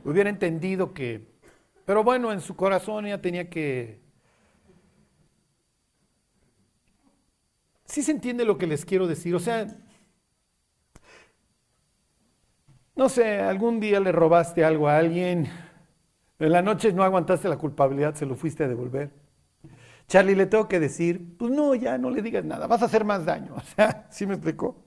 [0.05, 1.32] Hubiera entendido que...
[1.93, 4.01] Pero bueno, en su corazón ella tenía que...
[7.85, 9.35] Sí se entiende lo que les quiero decir.
[9.35, 9.67] O sea,
[12.97, 15.51] no sé, algún día le robaste algo a alguien,
[16.39, 19.13] en la noche no aguantaste la culpabilidad, se lo fuiste a devolver.
[20.09, 23.05] Charlie, le tengo que decir, pues no, ya no le digas nada, vas a hacer
[23.05, 23.55] más daño.
[23.57, 24.83] O sea, ¿sí me explicó?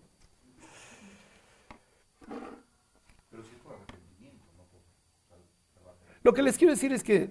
[6.25, 7.29] Lo que les quiero decir es que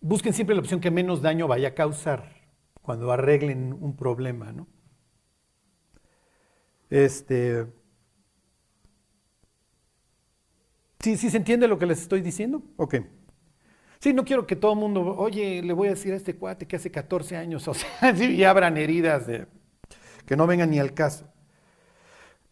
[0.00, 2.32] busquen siempre la opción que menos daño vaya a causar
[2.80, 4.66] cuando arreglen un problema, ¿no?
[6.88, 7.66] Este.
[11.00, 12.62] ¿Sí, ¿Sí se entiende lo que les estoy diciendo?
[12.78, 12.94] Ok.
[13.98, 16.66] Sí, no quiero que todo el mundo, oye, le voy a decir a este cuate
[16.66, 19.26] que hace 14 años, o sea, y abran heridas
[20.24, 21.30] que no vengan ni al caso.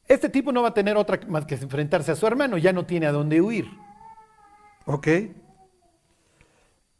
[0.07, 2.85] Este tipo no va a tener otra más que enfrentarse a su hermano, ya no
[2.85, 3.88] tiene a dónde huir.
[4.91, 5.07] ¿Ok?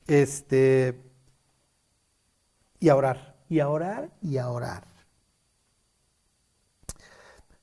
[0.07, 1.01] Este,
[2.81, 4.85] y a orar, y a orar, y a orar.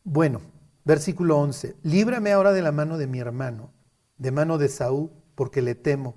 [0.03, 0.41] Bueno,
[0.83, 1.75] versículo 11.
[1.83, 3.71] Líbrame ahora de la mano de mi hermano,
[4.17, 6.15] de mano de Saúl, porque le temo.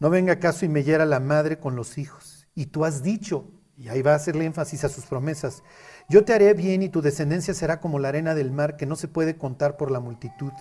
[0.00, 2.48] No venga acaso y me hiera la madre con los hijos.
[2.56, 5.62] Y tú has dicho, y ahí va a hacerle énfasis a sus promesas,
[6.08, 8.96] yo te haré bien y tu descendencia será como la arena del mar que no
[8.96, 10.52] se puede contar por la multitud.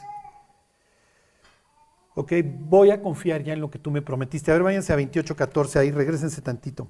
[2.15, 4.49] Ok, voy a confiar ya en lo que tú me prometiste.
[4.49, 6.89] A ver, váyanse a 28, 14, ahí, regresense tantito.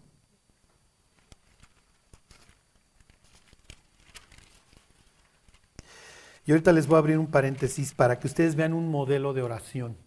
[6.45, 9.41] Y ahorita les voy a abrir un paréntesis para que ustedes vean un modelo de
[9.41, 9.97] oración.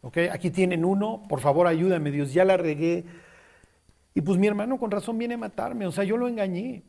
[0.00, 0.18] ¿Ok?
[0.32, 3.04] Aquí tienen uno, por favor ayúdame, Dios, ya la regué.
[4.14, 6.82] Y pues mi hermano con razón viene a matarme, o sea, yo lo engañé.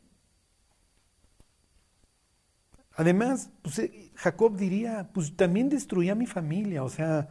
[2.96, 7.28] Además, pues, eh, Jacob diría, pues también destruía a mi familia, o sea,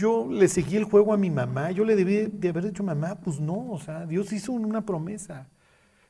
[0.00, 3.16] yo le seguí el juego a mi mamá, yo le debí de haber dicho mamá,
[3.16, 5.46] pues no, o sea, Dios hizo una promesa.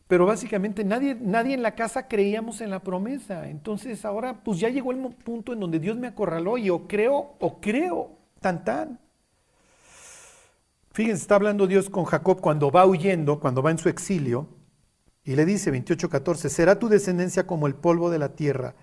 [0.07, 3.49] Pero básicamente nadie, nadie en la casa creíamos en la promesa.
[3.49, 7.37] Entonces ahora pues ya llegó el punto en donde Dios me acorraló y o creo
[7.39, 8.99] o creo, tan tan.
[10.93, 14.49] Fíjense, está hablando Dios con Jacob cuando va huyendo, cuando va en su exilio,
[15.25, 18.75] y le dice 28:14, será tu descendencia como el polvo de la tierra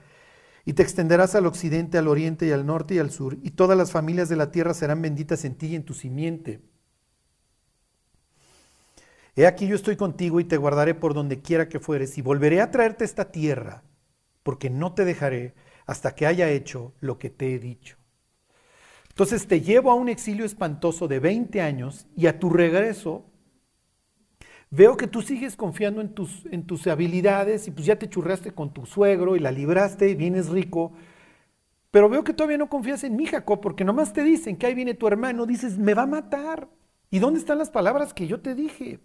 [0.68, 3.78] y te extenderás al occidente, al oriente y al norte y al sur, y todas
[3.78, 6.60] las familias de la tierra serán benditas en ti y en tu simiente.
[9.38, 12.60] He aquí yo estoy contigo y te guardaré por donde quiera que fueres, y volveré
[12.60, 13.84] a traerte esta tierra,
[14.44, 17.96] porque no te dejaré hasta que haya hecho lo que te he dicho.
[19.08, 23.32] Entonces te llevo a un exilio espantoso de 20 años, y a tu regreso
[24.70, 28.52] Veo que tú sigues confiando en tus, en tus habilidades y pues ya te churraste
[28.52, 30.94] con tu suegro y la libraste y vienes rico.
[31.92, 34.74] Pero veo que todavía no confías en mí, Jacob, porque nomás te dicen que ahí
[34.76, 36.68] viene tu hermano, dices, me va a matar.
[37.10, 39.00] ¿Y dónde están las palabras que yo te dije?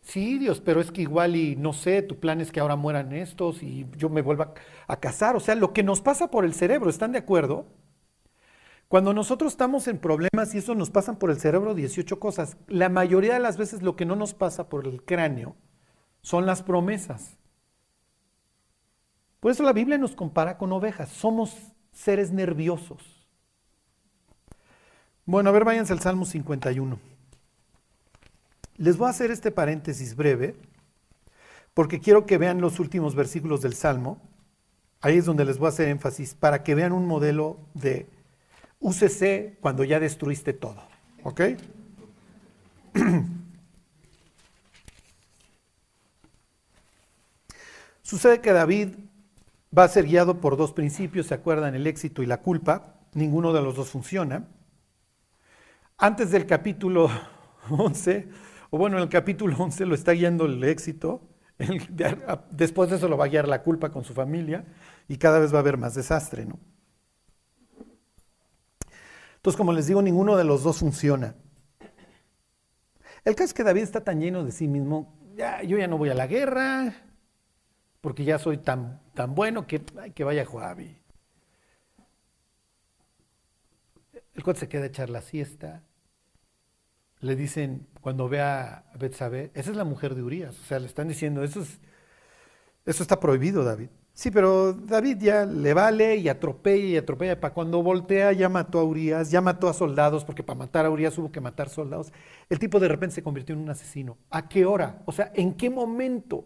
[0.00, 3.12] Sí, Dios, pero es que igual y no sé, tu plan es que ahora mueran
[3.12, 4.54] estos y yo me vuelva
[4.86, 5.36] a casar.
[5.36, 7.66] O sea, lo que nos pasa por el cerebro, ¿están de acuerdo?
[8.94, 12.88] Cuando nosotros estamos en problemas y eso nos pasa por el cerebro 18 cosas, la
[12.88, 15.56] mayoría de las veces lo que no nos pasa por el cráneo
[16.22, 17.36] son las promesas.
[19.40, 21.56] Por eso la Biblia nos compara con ovejas, somos
[21.90, 23.26] seres nerviosos.
[25.26, 26.96] Bueno, a ver, váyanse al Salmo 51.
[28.76, 30.54] Les voy a hacer este paréntesis breve,
[31.74, 34.22] porque quiero que vean los últimos versículos del Salmo.
[35.00, 38.13] Ahí es donde les voy a hacer énfasis, para que vean un modelo de
[38.84, 40.82] UCC cuando ya destruiste todo.
[41.22, 41.40] ¿Ok?
[48.02, 48.90] Sucede que David
[49.76, 51.74] va a ser guiado por dos principios, ¿se acuerdan?
[51.74, 52.96] El éxito y la culpa.
[53.14, 54.46] Ninguno de los dos funciona.
[55.96, 57.08] Antes del capítulo
[57.70, 58.28] 11,
[58.68, 61.22] o bueno, en el capítulo 11 lo está guiando el éxito,
[62.50, 64.66] después de eso lo va a guiar la culpa con su familia
[65.08, 66.58] y cada vez va a haber más desastre, ¿no?
[69.44, 71.34] Entonces, como les digo, ninguno de los dos funciona.
[73.26, 75.98] El caso es que David está tan lleno de sí mismo, ya, yo ya no
[75.98, 76.94] voy a la guerra,
[78.00, 79.82] porque ya soy tan, tan bueno que,
[80.14, 80.96] que vaya Joabi.
[84.32, 85.82] El cuate se queda a echar la siesta.
[87.20, 90.58] Le dicen, cuando ve a Betsabé, esa es la mujer de Urias.
[90.58, 91.80] O sea, le están diciendo, eso, es,
[92.86, 93.90] eso está prohibido, David.
[94.14, 97.40] Sí, pero David ya le vale y atropella y atropella.
[97.40, 100.90] Para cuando voltea ya mató a Urias, ya mató a soldados, porque para matar a
[100.90, 102.12] Urias hubo que matar soldados.
[102.48, 104.16] El tipo de repente se convirtió en un asesino.
[104.30, 105.02] ¿A qué hora?
[105.06, 106.44] O sea, ¿en qué momento?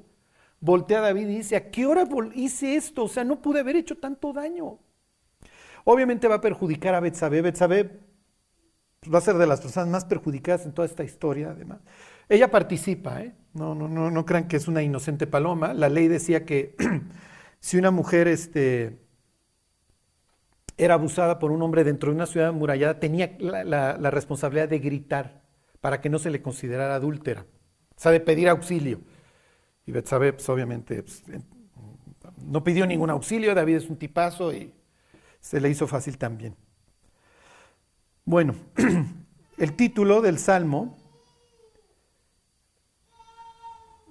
[0.60, 3.04] Voltea David y dice, ¿a qué hora hice esto?
[3.04, 4.78] O sea, no pude haber hecho tanto daño.
[5.84, 7.42] Obviamente va a perjudicar a Betsabé.
[7.42, 8.00] Betsabé
[9.12, 11.80] va a ser de las personas más perjudicadas en toda esta historia, además.
[12.28, 13.34] Ella participa, ¿eh?
[13.54, 15.74] No, no, no, no crean que es una inocente paloma.
[15.74, 16.74] La ley decía que
[17.60, 18.98] si una mujer este,
[20.76, 25.42] era abusada por un hombre dentro de una ciudad amurallada, tenía la, responsabilidad de gritar
[25.80, 27.46] para que no se le considerara adúltera.
[27.96, 29.00] O sea, de pedir auxilio.
[29.86, 31.24] Y Betsabé, pues obviamente, pues,
[32.44, 34.72] no pidió ningún auxilio, David es un tipazo y
[35.40, 36.56] se le hizo fácil también.
[38.24, 38.54] Bueno,
[39.58, 40.96] el título del Salmo,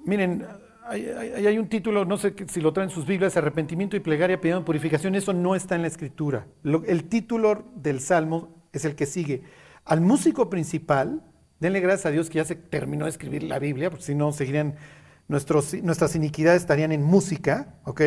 [0.04, 0.46] miren,
[0.90, 5.16] hay, un título, no sé si lo traen sus Biblias, arrepentimiento y plegaria pidiendo purificación,
[5.16, 6.48] eso no está en la escritura.
[6.64, 9.44] el título del Salmo es el que sigue.
[9.86, 11.24] Al músico principal,
[11.60, 14.32] denle gracias a Dios que ya se terminó de escribir la Biblia, porque si no
[14.32, 14.76] seguirían
[15.28, 18.02] nuestras iniquidades estarían en música, ¿ok?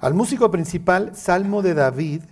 [0.00, 2.22] Al músico principal, Salmo de David,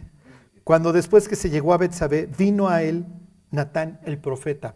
[0.65, 3.07] cuando después que se llegó a Betsabé, vino a él
[3.51, 4.75] Natán el profeta.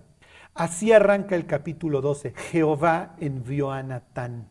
[0.55, 2.33] Así arranca el capítulo 12.
[2.51, 4.49] Jehová envió a Natán.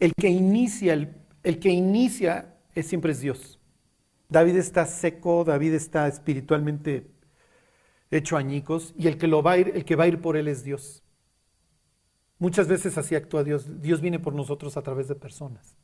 [0.00, 3.60] El que inicia, el, que inicia es, siempre es Dios.
[4.30, 7.10] David está seco, David está espiritualmente
[8.10, 10.36] hecho añicos, y el que, lo va a ir, el que va a ir por
[10.36, 11.04] él es Dios.
[12.38, 13.82] Muchas veces así actúa Dios.
[13.82, 15.76] Dios viene por nosotros a través de personas.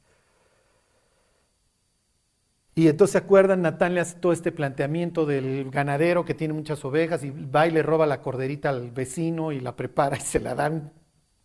[2.75, 6.85] Y entonces se acuerdan, Natán le hace todo este planteamiento del ganadero que tiene muchas
[6.85, 10.41] ovejas y va y le roba la corderita al vecino y la prepara y se
[10.41, 10.93] la dan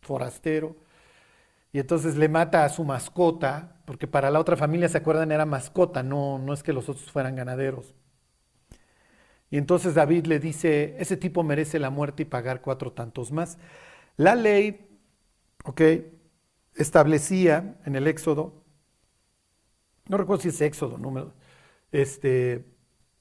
[0.02, 0.76] forastero
[1.74, 5.32] y entonces le mata a su mascota, porque para la otra familia, ¿se acuerdan?
[5.32, 7.96] Era mascota, no, no es que los otros fueran ganaderos.
[9.50, 13.58] Y entonces David le dice, ese tipo merece la muerte y pagar cuatro tantos más.
[14.18, 14.88] La ley,
[15.66, 15.82] ok,
[16.76, 18.64] establecía en el Éxodo,
[20.08, 21.34] no recuerdo si es Éxodo, número,
[21.92, 22.66] este,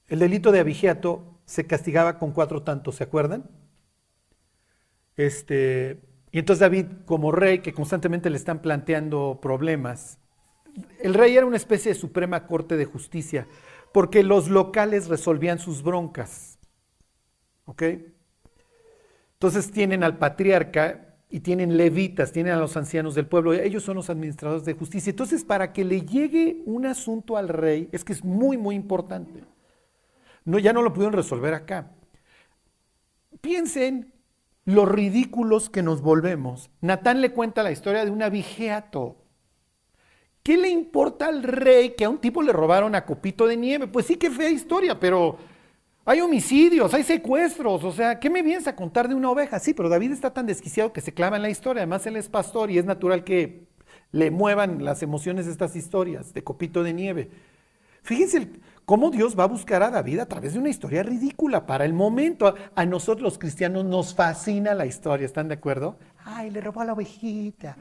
[0.07, 3.49] el delito de abigeato se castigaba con cuatro tantos, ¿se acuerdan?
[5.15, 10.17] Este, y entonces David, como rey, que constantemente le están planteando problemas,
[10.99, 13.47] el rey era una especie de suprema corte de justicia,
[13.91, 16.57] porque los locales resolvían sus broncas.
[17.65, 17.83] ¿Ok?
[19.33, 23.95] Entonces tienen al patriarca y tienen levitas, tienen a los ancianos del pueblo, ellos son
[23.95, 25.09] los administradores de justicia.
[25.09, 29.43] Entonces, para que le llegue un asunto al rey, es que es muy, muy importante.
[30.45, 31.91] No, ya no lo pudieron resolver acá.
[33.39, 34.13] Piensen
[34.65, 36.69] los ridículos que nos volvemos.
[36.81, 39.17] Natán le cuenta la historia de un abigeato.
[40.43, 43.87] ¿Qué le importa al rey que a un tipo le robaron a copito de nieve?
[43.87, 45.37] Pues sí que fea historia, pero
[46.03, 49.59] hay homicidios, hay secuestros, o sea, ¿qué me vienes a contar de una oveja?
[49.59, 52.27] Sí, pero David está tan desquiciado que se clava en la historia, además él es
[52.27, 53.67] pastor y es natural que
[54.11, 57.29] le muevan las emociones estas historias de copito de nieve.
[58.01, 61.65] Fíjense el- cómo Dios va a buscar a David a través de una historia ridícula
[61.65, 62.55] para el momento.
[62.75, 65.97] A, nosotros los cristianos nos fascina la historia, ¿están de acuerdo?
[66.25, 67.77] Ay, le robó a la ovejita.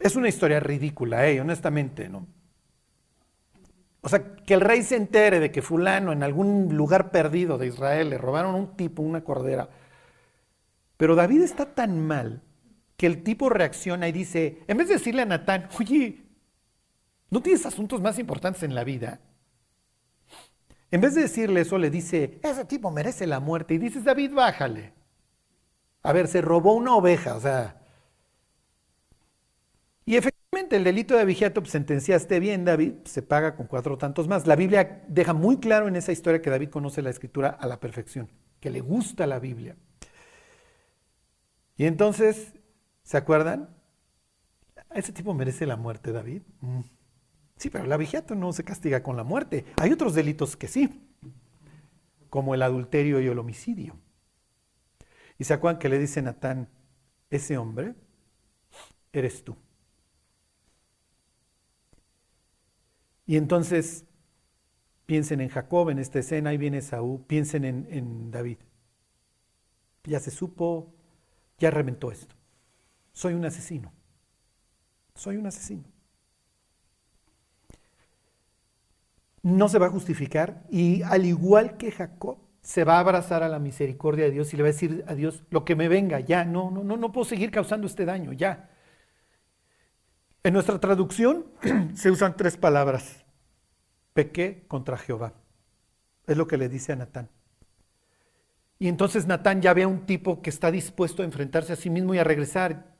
[0.00, 2.26] Es una historia ridícula, eh, honestamente, ¿no?
[4.00, 7.68] O sea, que el rey se entere de que fulano en algún lugar perdido de
[7.68, 9.68] Israel le robaron un tipo, una cordera.
[10.96, 12.42] Pero David está tan mal
[12.96, 16.24] que el tipo reacciona y dice, en vez de decirle a Natán, oye,
[17.30, 19.20] ¿no tienes asuntos más importantes en la vida?
[20.90, 23.74] En vez de decirle eso, le dice, ese tipo merece la muerte.
[23.74, 24.94] Y dices, David, bájale.
[26.02, 27.82] A ver, se robó una oveja, o sea.
[30.06, 34.26] Y efectivamente el delito de vigiato pues, sentenciaste bien, David, se paga con cuatro tantos
[34.26, 34.46] más.
[34.46, 37.78] La Biblia deja muy claro en esa historia que David conoce la escritura a la
[37.80, 38.30] perfección,
[38.60, 39.76] que le gusta la Biblia.
[41.76, 42.54] Y entonces,
[43.02, 43.68] ¿se acuerdan?
[44.94, 46.42] Ese tipo merece la muerte, David.
[46.60, 46.80] Mm.
[47.58, 49.64] Sí, pero la vigiato no se castiga con la muerte.
[49.76, 50.88] Hay otros delitos que sí,
[52.30, 53.96] como el adulterio y el homicidio.
[55.38, 56.68] Y se acuerdan que le dice Natán,
[57.30, 57.96] ese hombre
[59.12, 59.56] eres tú.
[63.26, 64.04] Y entonces
[65.04, 68.58] piensen en Jacob, en esta escena, ahí viene Saúl, piensen en, en David.
[70.04, 70.94] Ya se supo,
[71.58, 72.36] ya reventó esto.
[73.12, 73.92] Soy un asesino.
[75.16, 75.97] Soy un asesino.
[79.42, 83.48] No se va a justificar y al igual que Jacob, se va a abrazar a
[83.48, 86.20] la misericordia de Dios y le va a decir a Dios, lo que me venga,
[86.20, 88.68] ya, no, no, no, no puedo seguir causando este daño, ya.
[90.42, 91.46] En nuestra traducción
[91.94, 93.24] se usan tres palabras.
[94.12, 95.32] Pequé contra Jehová.
[96.26, 97.30] Es lo que le dice a Natán.
[98.78, 101.90] Y entonces Natán ya ve a un tipo que está dispuesto a enfrentarse a sí
[101.90, 102.96] mismo y a regresar.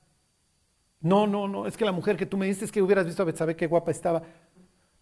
[1.01, 3.26] No, no, no, es que la mujer que tú me dices que hubieras visto a
[3.26, 4.22] Betsabé, qué guapa estaba.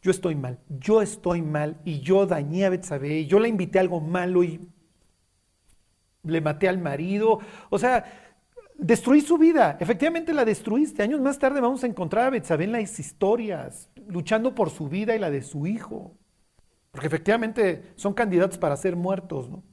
[0.06, 3.80] Yo estoy mal, yo estoy mal y yo dañé a Betsabé yo la invité a
[3.80, 4.60] algo malo y
[6.22, 7.40] le maté al marido.
[7.70, 8.04] O sea,
[8.78, 9.76] destruí su vida.
[9.80, 11.02] Efectivamente la destruiste.
[11.02, 15.16] Años más tarde vamos a encontrar a Betsabé en las historias, luchando por su vida
[15.16, 16.16] y la de su hijo.
[16.92, 19.64] Porque efectivamente son candidatos para ser muertos, ¿no?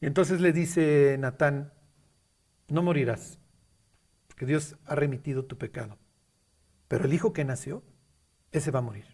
[0.00, 1.72] Y entonces le dice Natán,
[2.68, 3.40] no morirás,
[4.28, 5.99] porque Dios ha remitido tu pecado.
[6.90, 7.84] Pero el hijo que nació,
[8.50, 9.04] ese va a morir.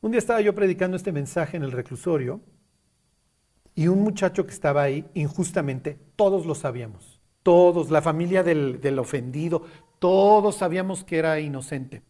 [0.00, 2.40] Un día estaba yo predicando este mensaje en el reclusorio
[3.74, 8.98] y un muchacho que estaba ahí, injustamente, todos lo sabíamos, todos, la familia del, del
[8.98, 9.66] ofendido,
[9.98, 12.02] todos sabíamos que era inocente.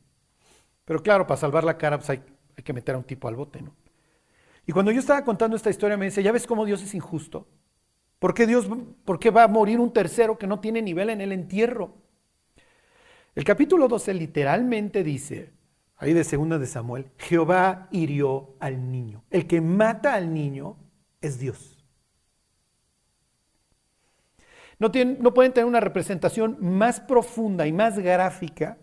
[0.85, 2.23] Pero claro, para salvar la cara pues hay,
[2.63, 3.75] que meter a un tipo al bote, ¿no?
[4.69, 7.49] Y cuando yo estaba contando esta historia me dice, ¿ya ves cómo Dios es injusto?
[8.21, 8.69] ¿Por qué Dios,
[9.05, 12.07] por qué va a morir un tercero que no tiene nivel en el entierro?
[13.39, 15.53] El capítulo 12 literalmente dice,
[15.97, 19.23] ahí de segunda de Samuel, Jehová hirió al niño.
[19.31, 20.77] El que mata al niño
[21.21, 21.79] es Dios.
[24.81, 28.77] No, tienen, no pueden tener una representación más profunda y más gráfica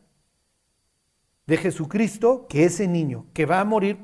[1.47, 3.97] de Jesucristo que ese niño que va a morir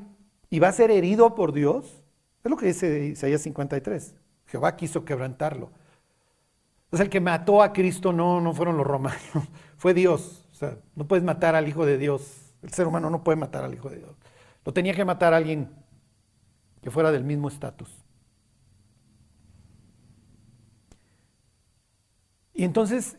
[0.49, 2.03] y va a ser herido por Dios.
[2.43, 4.15] Es lo que dice Isaías 53.
[4.47, 5.71] Jehová quiso quebrantarlo.
[6.87, 9.21] Entonces el que mató a Cristo no, no fueron los romanos,
[9.77, 10.40] fue Dios.
[10.61, 12.53] Sea, no puedes matar al Hijo de Dios.
[12.61, 14.15] El ser humano no puede matar al Hijo de Dios.
[14.63, 15.69] Lo tenía que matar a alguien
[16.83, 17.89] que fuera del mismo estatus.
[22.53, 23.17] Y entonces,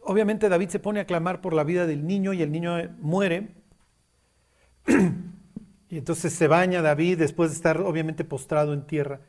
[0.00, 3.54] obviamente David se pone a clamar por la vida del niño y el niño muere.
[5.88, 9.20] Y entonces se baña David después de estar obviamente postrado en tierra.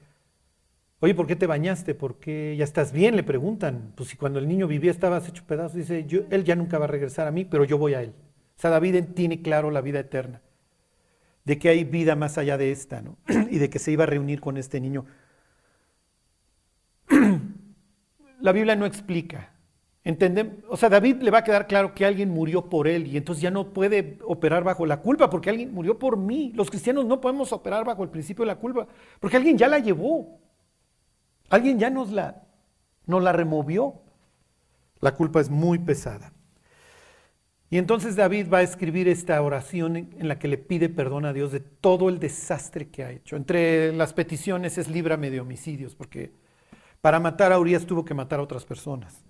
[0.99, 1.93] Oye, ¿por qué te bañaste?
[1.93, 3.15] ¿Por qué ya estás bien?
[3.15, 3.93] Le preguntan.
[3.95, 6.87] Pues si cuando el niño vivía estabas hecho pedazos, dice, él ya nunca va a
[6.87, 8.13] regresar a mí, pero yo voy a él.
[8.57, 10.41] O sea, David tiene claro la vida eterna,
[11.45, 13.17] de que hay vida más allá de esta, ¿no?
[13.51, 15.05] y de que se iba a reunir con este niño.
[18.41, 19.53] la Biblia no explica.
[20.03, 20.61] ¿Entendem?
[20.69, 23.41] O sea, David le va a quedar claro que alguien murió por él y entonces
[23.41, 26.53] ya no puede operar bajo la culpa porque alguien murió por mí.
[26.55, 28.87] Los cristianos no podemos operar bajo el principio de la culpa
[29.19, 30.46] porque alguien ya la llevó.
[31.49, 32.43] Alguien ya nos la,
[33.05, 34.01] nos la removió.
[34.99, 36.33] La culpa es muy pesada.
[37.69, 41.33] Y entonces David va a escribir esta oración en la que le pide perdón a
[41.33, 43.35] Dios de todo el desastre que ha hecho.
[43.35, 46.31] Entre las peticiones es líbrame de homicidios, porque
[47.01, 49.21] para matar a Urias tuvo que matar a otras personas.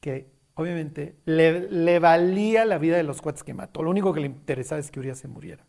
[0.00, 3.82] Que obviamente le, le valía la vida de los cuates que mató.
[3.82, 5.66] Lo único que le interesaba es que Urias se muriera.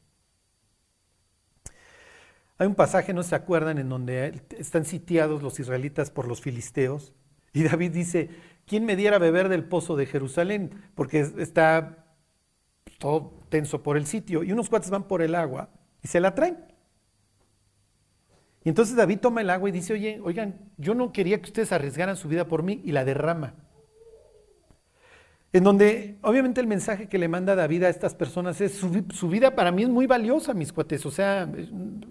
[2.61, 7.11] Hay un pasaje, no se acuerdan, en donde están sitiados los israelitas por los filisteos.
[7.53, 8.29] Y David dice
[8.67, 10.69] ¿quién me diera a beber del pozo de Jerusalén?
[10.93, 12.05] Porque está
[12.99, 14.43] todo tenso por el sitio.
[14.43, 15.71] Y unos cuates van por el agua
[16.03, 16.63] y se la traen.
[18.63, 21.71] Y entonces David toma el agua y dice, oye, oigan, yo no quería que ustedes
[21.71, 23.55] arriesgaran su vida por mí y la derrama.
[25.53, 29.53] En donde obviamente el mensaje que le manda David a estas personas es, su, vida
[29.53, 31.05] para mí es muy valiosa, mis cuates.
[31.05, 31.51] O sea,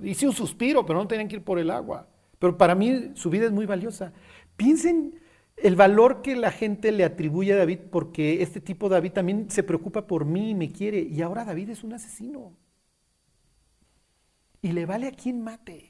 [0.03, 2.07] hice un suspiro, pero no tenían que ir por el agua.
[2.39, 4.13] Pero para mí su vida es muy valiosa.
[4.57, 5.19] Piensen
[5.57, 9.63] el valor que la gente le atribuye a David porque este tipo David también se
[9.63, 11.01] preocupa por mí y me quiere.
[11.01, 12.55] Y ahora David es un asesino.
[14.61, 15.90] Y le vale a quien mate.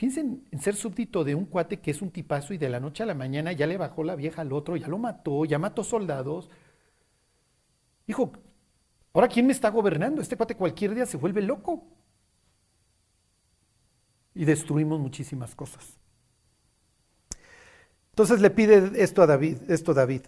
[0.00, 3.02] Piensen en ser súbdito de un cuate que es un tipazo y de la noche
[3.02, 5.84] a la mañana ya le bajó la vieja al otro, ya lo mató, ya mató
[5.84, 6.48] soldados.
[8.06, 8.32] Hijo,
[9.12, 10.22] ¿ahora quién me está gobernando?
[10.22, 11.84] Este cuate cualquier día se vuelve loco.
[14.34, 15.98] Y destruimos muchísimas cosas.
[18.12, 20.22] Entonces le pide esto a David, esto David.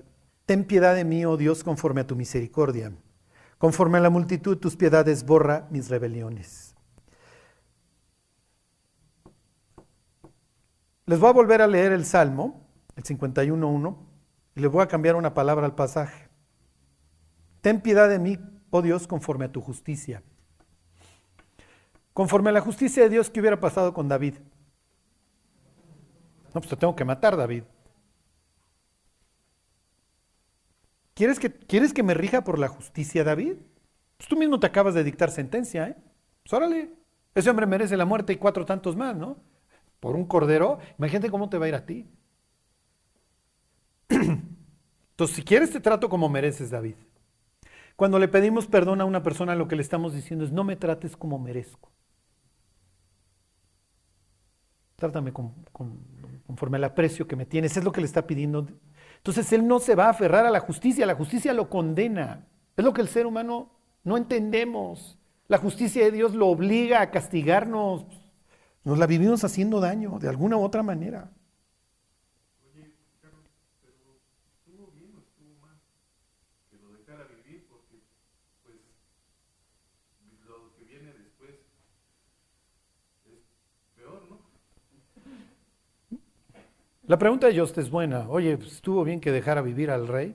[0.44, 2.92] Ten piedad de mí, oh Dios, conforme a tu misericordia.
[3.56, 6.71] Conforme a la multitud tus piedades, borra mis rebeliones.
[11.12, 13.96] Les voy a volver a leer el Salmo, el 51.1,
[14.56, 16.30] y les voy a cambiar una palabra al pasaje.
[17.60, 18.38] Ten piedad de mí,
[18.70, 20.22] oh Dios, conforme a tu justicia.
[22.14, 24.36] Conforme a la justicia de Dios, ¿qué hubiera pasado con David?
[26.54, 27.64] No, pues te tengo que matar, David.
[31.12, 33.56] ¿Quieres que, ¿Quieres que me rija por la justicia, David?
[34.16, 35.96] Pues tú mismo te acabas de dictar sentencia, ¿eh?
[36.42, 36.90] Pues órale,
[37.34, 39.51] ese hombre merece la muerte y cuatro tantos más, ¿no?
[40.02, 42.10] Por un cordero, imagínate cómo te va a ir a ti.
[44.08, 46.96] Entonces, si quieres, te trato como mereces, David.
[47.94, 50.74] Cuando le pedimos perdón a una persona, lo que le estamos diciendo es, no me
[50.74, 51.92] trates como merezco.
[54.96, 57.76] Trátame conforme al aprecio que me tienes.
[57.76, 58.66] Es lo que le está pidiendo.
[59.18, 61.06] Entonces, él no se va a aferrar a la justicia.
[61.06, 62.48] La justicia lo condena.
[62.76, 63.70] Es lo que el ser humano
[64.02, 65.16] no entendemos.
[65.46, 68.21] La justicia de Dios lo obliga a castigarnos.
[68.84, 71.30] Nos la vivimos haciendo daño de alguna u otra manera.
[72.66, 73.44] Oye, Carlos,
[73.80, 74.18] pero
[74.56, 75.78] estuvo bien o estuvo mal
[76.68, 78.02] que lo dejara vivir porque,
[78.64, 78.76] pues,
[80.48, 81.50] lo que viene después
[83.26, 83.38] es
[83.94, 84.40] peor, ¿no?
[87.06, 88.28] La pregunta de Just es buena.
[88.28, 90.34] Oye, pues, ¿estuvo bien que dejara vivir al rey?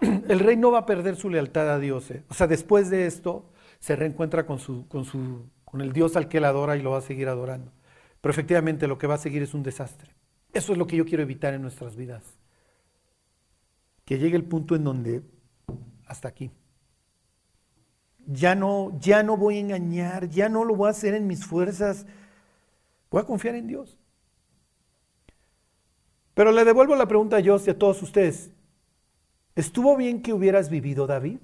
[0.28, 2.10] El rey no va a perder su lealtad a Dios.
[2.10, 2.24] ¿eh?
[2.28, 3.46] O sea, después de esto
[3.78, 6.90] se reencuentra con su, con su con el Dios al que él adora y lo
[6.90, 7.72] va a seguir adorando.
[8.20, 10.14] Pero efectivamente lo que va a seguir es un desastre.
[10.52, 12.22] Eso es lo que yo quiero evitar en nuestras vidas.
[14.04, 15.22] Que llegue el punto en donde
[16.06, 16.50] hasta aquí.
[18.26, 21.46] Ya no, ya no voy a engañar, ya no lo voy a hacer en mis
[21.46, 22.04] fuerzas.
[23.10, 23.96] Voy a confiar en Dios.
[26.34, 28.50] Pero le devuelvo la pregunta a Dios y a todos ustedes.
[29.56, 31.38] ¿Estuvo bien que hubieras vivido David?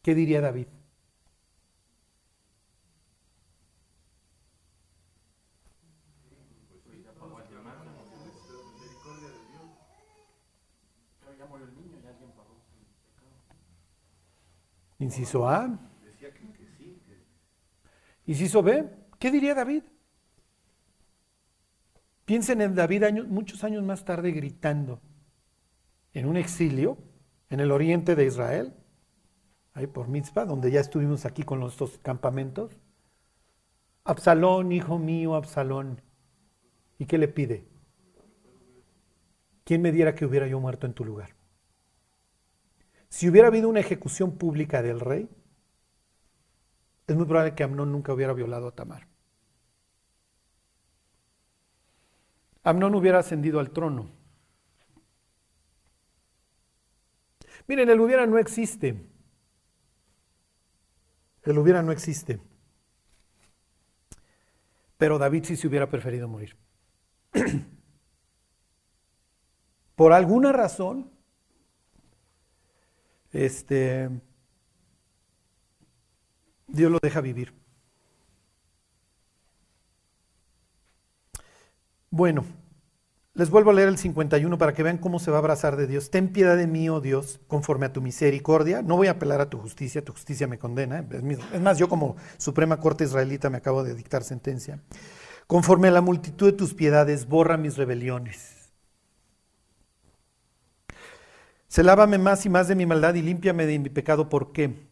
[0.00, 0.68] ¿Qué diría David?
[14.98, 15.78] Inciso A.
[18.26, 18.88] Inciso B.
[19.18, 19.82] ¿Qué diría David?
[22.24, 25.00] Piensen en David muchos años más tarde gritando
[26.14, 26.96] en un exilio
[27.50, 28.72] en el oriente de Israel,
[29.74, 32.80] ahí por Mitzvah, donde ya estuvimos aquí con nuestros campamentos.
[34.04, 36.00] Absalón, hijo mío, Absalón.
[36.98, 37.66] ¿Y qué le pide?
[39.64, 41.33] ¿Quién me diera que hubiera yo muerto en tu lugar?
[43.14, 45.28] Si hubiera habido una ejecución pública del rey,
[47.06, 49.06] es muy probable que Amnón nunca hubiera violado a Tamar.
[52.64, 54.10] Amnón hubiera ascendido al trono.
[57.68, 59.08] Miren, el hubiera no existe.
[61.44, 62.40] El hubiera no existe.
[64.98, 66.56] Pero David sí se hubiera preferido morir.
[69.94, 71.13] Por alguna razón,
[73.34, 74.08] este,
[76.68, 77.52] Dios lo deja vivir.
[82.10, 82.44] Bueno,
[83.34, 85.88] les vuelvo a leer el 51 para que vean cómo se va a abrazar de
[85.88, 86.10] Dios.
[86.10, 88.82] Ten piedad de mí, oh Dios, conforme a tu misericordia.
[88.82, 91.04] No voy a apelar a tu justicia, tu justicia me condena.
[91.52, 94.78] Es más, yo como Suprema Corte Israelita me acabo de dictar sentencia.
[95.48, 98.53] Conforme a la multitud de tus piedades, borra mis rebeliones.
[101.74, 104.28] Se lávame más y más de mi maldad y límpiame de mi pecado.
[104.28, 104.86] ¿Por qué?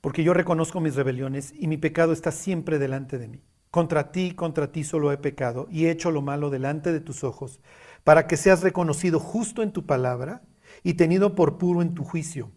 [0.00, 3.42] Porque yo reconozco mis rebeliones y mi pecado está siempre delante de mí.
[3.72, 7.24] Contra ti, contra ti solo he pecado y he hecho lo malo delante de tus
[7.24, 7.60] ojos,
[8.04, 10.42] para que seas reconocido justo en tu palabra
[10.84, 12.52] y tenido por puro en tu juicio.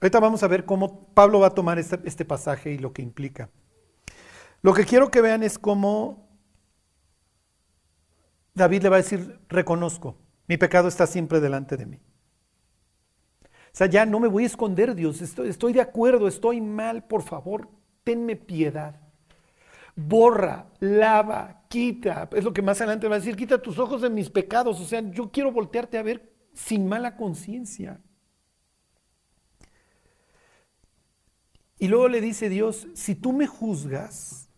[0.00, 3.02] Ahorita vamos a ver cómo Pablo va a tomar este, este pasaje y lo que
[3.02, 3.50] implica.
[4.62, 6.26] Lo que quiero que vean es cómo
[8.54, 10.16] David le va a decir, reconozco,
[10.48, 12.00] mi pecado está siempre delante de mí.
[13.74, 17.22] Sea, ya no me voy a esconder, Dios, estoy, estoy de acuerdo, estoy mal, por
[17.22, 17.68] favor,
[18.04, 19.00] tenme piedad.
[19.96, 22.28] Borra, lava, quita.
[22.32, 24.80] Es lo que más adelante va a decir, quita tus ojos de mis pecados.
[24.80, 28.00] O sea, yo quiero voltearte a ver sin mala conciencia.
[31.76, 34.48] Y luego le dice Dios, si tú me juzgas,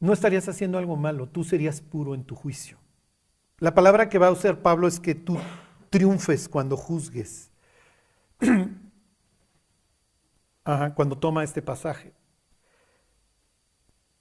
[0.00, 2.78] no estarías haciendo algo malo, tú serías puro en tu juicio.
[3.58, 5.36] La palabra que va a usar Pablo es que tú
[5.94, 7.52] triunfes cuando juzgues.
[10.96, 12.12] cuando toma este pasaje.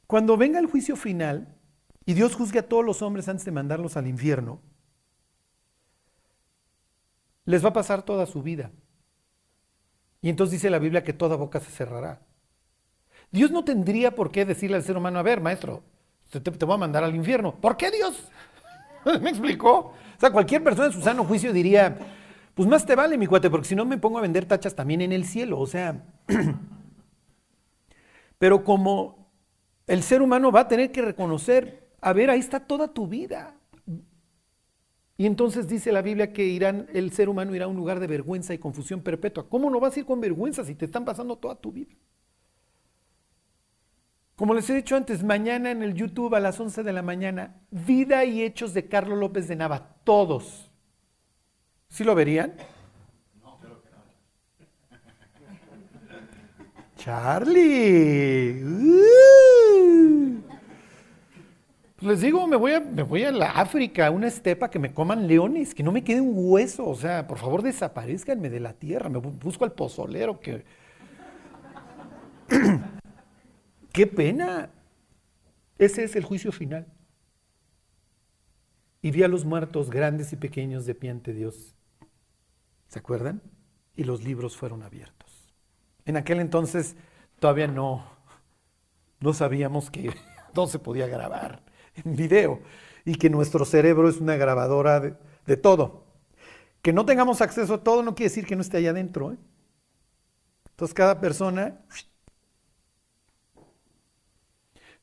[0.06, 1.58] Cuando venga el juicio final
[2.06, 4.62] y Dios juzgue a todos los hombres antes de mandarlos al infierno,
[7.46, 8.72] les va a pasar toda su vida.
[10.22, 12.22] Y entonces dice la Biblia que toda boca se cerrará.
[13.32, 15.82] Dios no tendría por qué decirle al ser humano, a ver, maestro,
[16.30, 17.56] te, te voy a mandar al infierno.
[17.60, 18.30] ¿Por qué Dios?
[19.22, 19.96] ¿Me explicó?
[20.18, 21.98] O sea, cualquier persona en su sano juicio diría,
[22.54, 25.02] pues más te vale, mi cuate, porque si no me pongo a vender tachas también
[25.02, 25.60] en el cielo.
[25.60, 26.04] O sea,
[28.38, 29.32] pero como
[29.88, 33.56] el ser humano va a tener que reconocer, a ver, ahí está toda tu vida.
[35.18, 38.08] Y entonces dice la Biblia que irán, el ser humano irá a un lugar de
[38.08, 39.48] vergüenza y confusión perpetua.
[39.48, 41.94] ¿Cómo no vas a ir con vergüenza si te están pasando toda tu vida?
[44.36, 47.56] Como les he dicho antes, mañana en el YouTube a las 11 de la mañana,
[47.70, 50.72] vida y hechos de Carlos López de Nava, todos.
[51.90, 52.54] ¿Sí lo verían?
[53.44, 53.98] No, creo que no.
[56.98, 58.64] Charlie.
[58.64, 60.42] Uh.
[62.00, 65.28] Les digo, me voy, a, me voy a la África, una estepa, que me coman
[65.28, 66.86] leones, que no me quede un hueso.
[66.90, 69.10] O sea, por favor, desaparezcanme de la tierra.
[69.10, 70.66] Me busco al pozolero que.
[73.94, 74.72] ¡Qué pena!
[75.78, 76.88] Ese es el juicio final.
[79.02, 81.76] Y vi a los muertos grandes y pequeños de pie ante Dios.
[82.88, 83.42] ¿Se acuerdan?
[83.96, 85.54] Y los libros fueron abiertos.
[86.06, 86.96] En aquel entonces
[87.40, 88.04] todavía no,
[89.20, 90.12] no sabíamos que
[90.56, 91.62] no se podía grabar
[92.04, 92.62] en video
[93.06, 95.02] y que nuestro cerebro es una grabadora
[95.46, 96.06] de, todo.
[96.82, 99.34] Que no tengamos acceso a todo no quiere decir que no esté allá adentro.
[99.34, 99.38] ¿eh?
[100.72, 101.80] Entonces cada persona...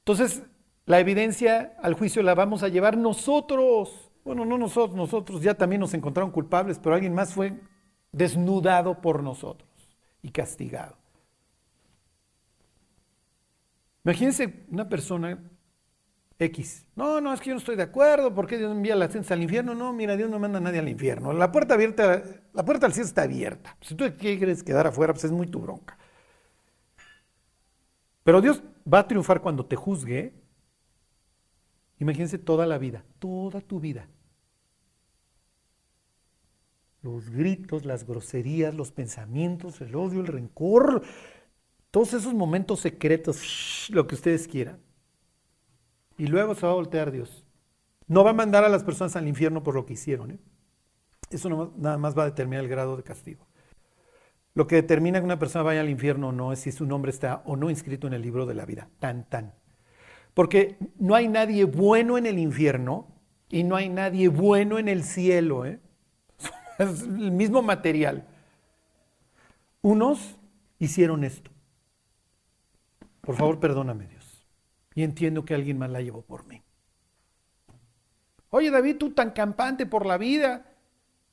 [0.01, 0.43] Entonces
[0.87, 4.11] la evidencia al juicio la vamos a llevar nosotros.
[4.25, 7.61] Bueno, no nosotros, nosotros ya también nos encontraron culpables, pero alguien más fue
[8.13, 9.69] desnudado por nosotros
[10.23, 10.97] y castigado.
[14.05, 15.39] Imagínense una persona
[16.39, 16.87] X.
[16.97, 18.35] No, no, es que yo no estoy de acuerdo.
[18.35, 19.75] ¿Por qué Dios envía la ciencia al infierno?
[19.75, 21.33] No, mira, Dios no manda a nadie al infierno.
[21.33, 22.23] La puerta abierta,
[22.53, 23.77] la puerta al cielo está abierta.
[23.81, 25.99] Si tú quieres quedar afuera, pues es muy tu bronca.
[28.25, 28.63] Pero Dios
[28.93, 30.35] va a triunfar cuando te juzgue.
[31.99, 34.09] Imagínense toda la vida, toda tu vida
[37.03, 41.03] los gritos, las groserías, los pensamientos, el odio, el rencor,
[41.91, 44.81] todos esos momentos secretos, lo que ustedes quieran.
[46.19, 47.45] Y luego se va a voltear Dios.
[48.07, 50.33] No va a mandar a las personas al infierno por lo que hicieron.
[50.33, 50.39] ¿eh?
[51.31, 53.47] Eso nada más va a determinar el grado de castigo.
[54.55, 57.11] Lo que determina que una persona vaya al infierno o no es si su nombre
[57.11, 58.89] está o no inscrito en el libro de la vida.
[58.99, 59.55] Tan, tan.
[60.35, 63.09] Porque no hay nadie bueno en el infierno
[63.49, 65.65] y no hay nadie bueno en el cielo.
[65.67, 65.81] ¿eh?
[66.79, 68.27] es el mismo material.
[69.83, 70.37] Unos
[70.79, 71.51] hicieron esto.
[73.21, 74.47] Por favor, perdóname, Dios.
[74.95, 76.63] Y entiendo que alguien más la llevó por mí.
[78.51, 80.67] Oye, David, tú tan campante por la vida.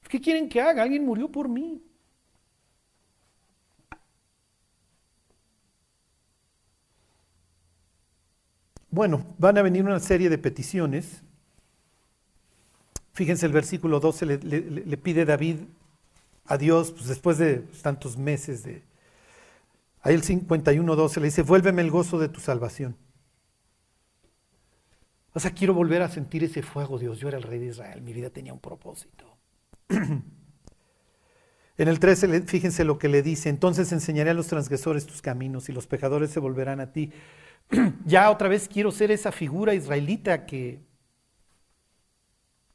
[0.07, 0.83] ¿Qué quieren que haga?
[0.83, 1.83] Alguien murió por mí.
[8.89, 11.21] Bueno, van a venir una serie de peticiones
[13.17, 15.61] Fíjense el versículo 12, le, pide David
[16.45, 18.83] a Dios, pues después de tantos meses de...
[20.03, 22.95] Ahí el 51, 12 le dice, vuélveme el gozo de tu salvación.
[25.33, 27.17] O sea, quiero volver a sentir ese fuego, Dios.
[27.17, 29.25] Yo era el rey de Israel, mi vida tenía un propósito.
[31.79, 35.69] En el 13, fíjense lo que le dice, entonces enseñaré a los transgresores tus caminos
[35.69, 37.11] y los pecadores se volverán a ti.
[38.05, 40.87] ya otra vez quiero ser esa figura israelita que,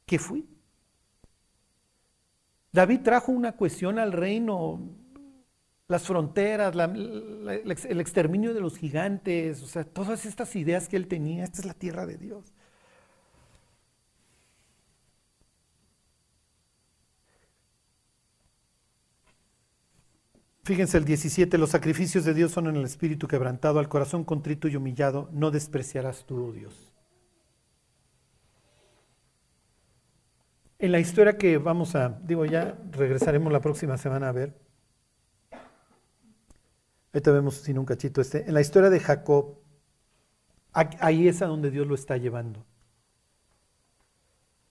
[0.05, 0.47] ¿Qué fui?
[2.71, 4.79] David trajo una cuestión al reino.
[5.87, 11.43] las fronteras, el exterminio de los gigantes, o sea, todas estas ideas que él tenía,
[11.43, 12.52] esta es la tierra de Dios.
[20.63, 24.69] Fíjense el 17, los sacrificios de Dios son en el espíritu quebrantado, al corazón contrito
[24.69, 26.93] y humillado, no despreciarás tú, oh Dios.
[30.79, 34.57] En la historia que vamos a, digo ya, regresaremos la próxima semana a ver.
[37.13, 38.47] Ahorita vemos sin un cachito este.
[38.47, 39.59] En la historia de Jacob,
[40.73, 42.65] ahí es a donde Dios lo está llevando.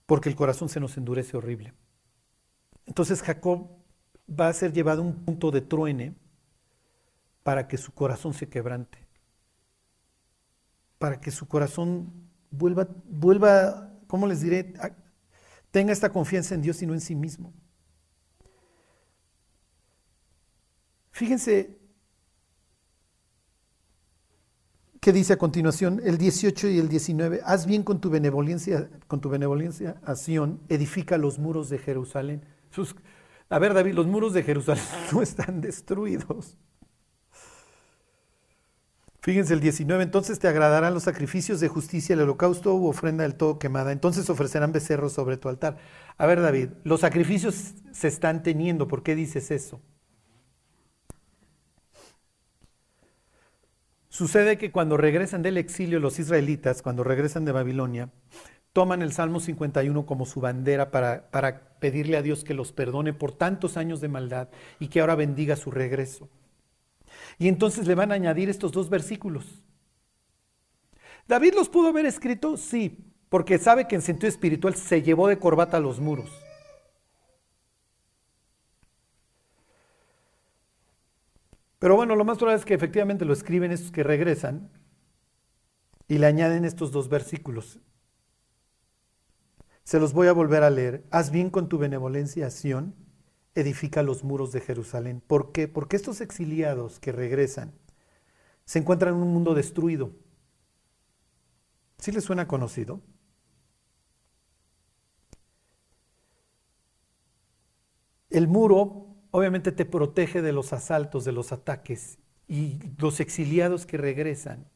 [0.07, 1.73] Porque el corazón se nos endurece horrible.
[2.85, 3.82] Entonces Jacob
[4.29, 6.15] va a ser llevado a un punto de truene
[7.43, 8.97] para que su corazón se quebrante.
[10.97, 12.11] Para que su corazón
[12.49, 14.73] vuelva, vuelva, ¿cómo les diré?
[15.71, 17.53] Tenga esta confianza en Dios y no en sí mismo.
[21.11, 21.77] Fíjense
[24.99, 29.19] que dice a continuación el 18 y el 19, haz bien con tu benevolencia, con
[29.19, 30.15] tu benevolencia a
[30.69, 32.45] edifica los muros de Jerusalén.
[33.49, 36.57] A ver, David, los muros de Jerusalén no están destruidos.
[39.23, 43.35] Fíjense el 19, entonces te agradarán los sacrificios de justicia, el holocausto u ofrenda del
[43.35, 43.93] todo quemada.
[43.93, 45.77] Entonces ofrecerán becerros sobre tu altar.
[46.17, 48.89] A ver, David, los sacrificios se están teniendo.
[48.89, 49.79] ¿Por qué dices eso?
[54.09, 58.09] Sucede que cuando regresan del exilio los israelitas, cuando regresan de Babilonia,
[58.73, 63.31] toman el Salmo 51 como su bandera para, pedirle a Dios que los perdone por
[63.31, 64.49] tantos años de maldad
[64.79, 66.29] y que ahora bendiga su regreso.
[67.37, 69.63] Y entonces le van a añadir estos dos versículos.
[71.27, 72.57] ¿David los pudo haber escrito?
[72.57, 72.97] Sí,
[73.29, 76.31] porque sabe que en sentido espiritual se llevó de corbata a los muros.
[81.79, 84.69] Pero bueno, lo más probable es que efectivamente lo escriben estos que regresan
[86.07, 87.79] y le añaden estos dos versículos.
[89.83, 91.05] Se los voy a volver a leer.
[91.11, 92.95] Haz bien con tu benevolencia, Sión,
[93.55, 95.21] edifica los muros de Jerusalén.
[95.25, 95.67] ¿Por qué?
[95.67, 97.73] Porque estos exiliados que regresan
[98.65, 100.11] se encuentran en un mundo destruido.
[101.97, 103.01] ¿Sí les suena conocido?
[108.29, 112.19] El muro obviamente te protege de los asaltos, de los ataques.
[112.47, 114.67] Y los exiliados que regresan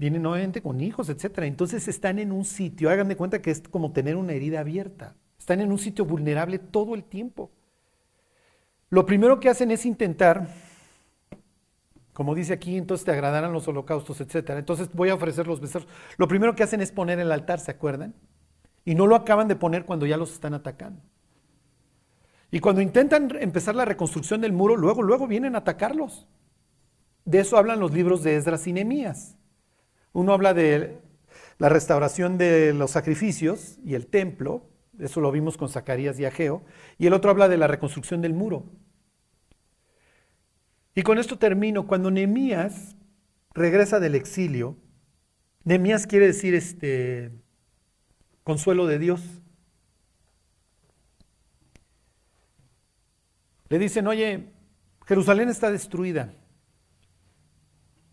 [0.00, 1.46] vienen obviamente con hijos, etcétera.
[1.46, 5.14] Entonces están en un sitio, hagan de cuenta que es como tener una herida abierta.
[5.38, 7.50] Están en un sitio vulnerable todo el tiempo.
[8.88, 10.48] Lo primero que hacen es intentar,
[12.14, 14.58] como dice aquí, entonces te agradarán los holocaustos, etcétera.
[14.58, 15.86] Entonces voy a ofrecer los becerros.
[16.16, 18.14] Lo primero que hacen es poner el altar, ¿se acuerdan?
[18.86, 21.02] Y no lo acaban de poner cuando ya los están atacando.
[22.50, 26.26] Y cuando intentan empezar la reconstrucción del muro, luego, luego vienen a atacarlos.
[27.26, 29.36] De eso hablan los libros de Esdras y Nehemías.
[30.12, 30.98] Uno habla de
[31.58, 34.66] la restauración de los sacrificios y el templo,
[34.98, 36.64] eso lo vimos con Zacarías y Ageo,
[36.98, 38.64] y el otro habla de la reconstrucción del muro.
[40.94, 42.96] Y con esto termino, cuando Nehemías
[43.54, 44.76] regresa del exilio,
[45.64, 47.30] Nehemías quiere decir este
[48.42, 49.22] consuelo de Dios.
[53.68, 54.52] Le dicen, oye,
[55.06, 56.34] Jerusalén está destruida.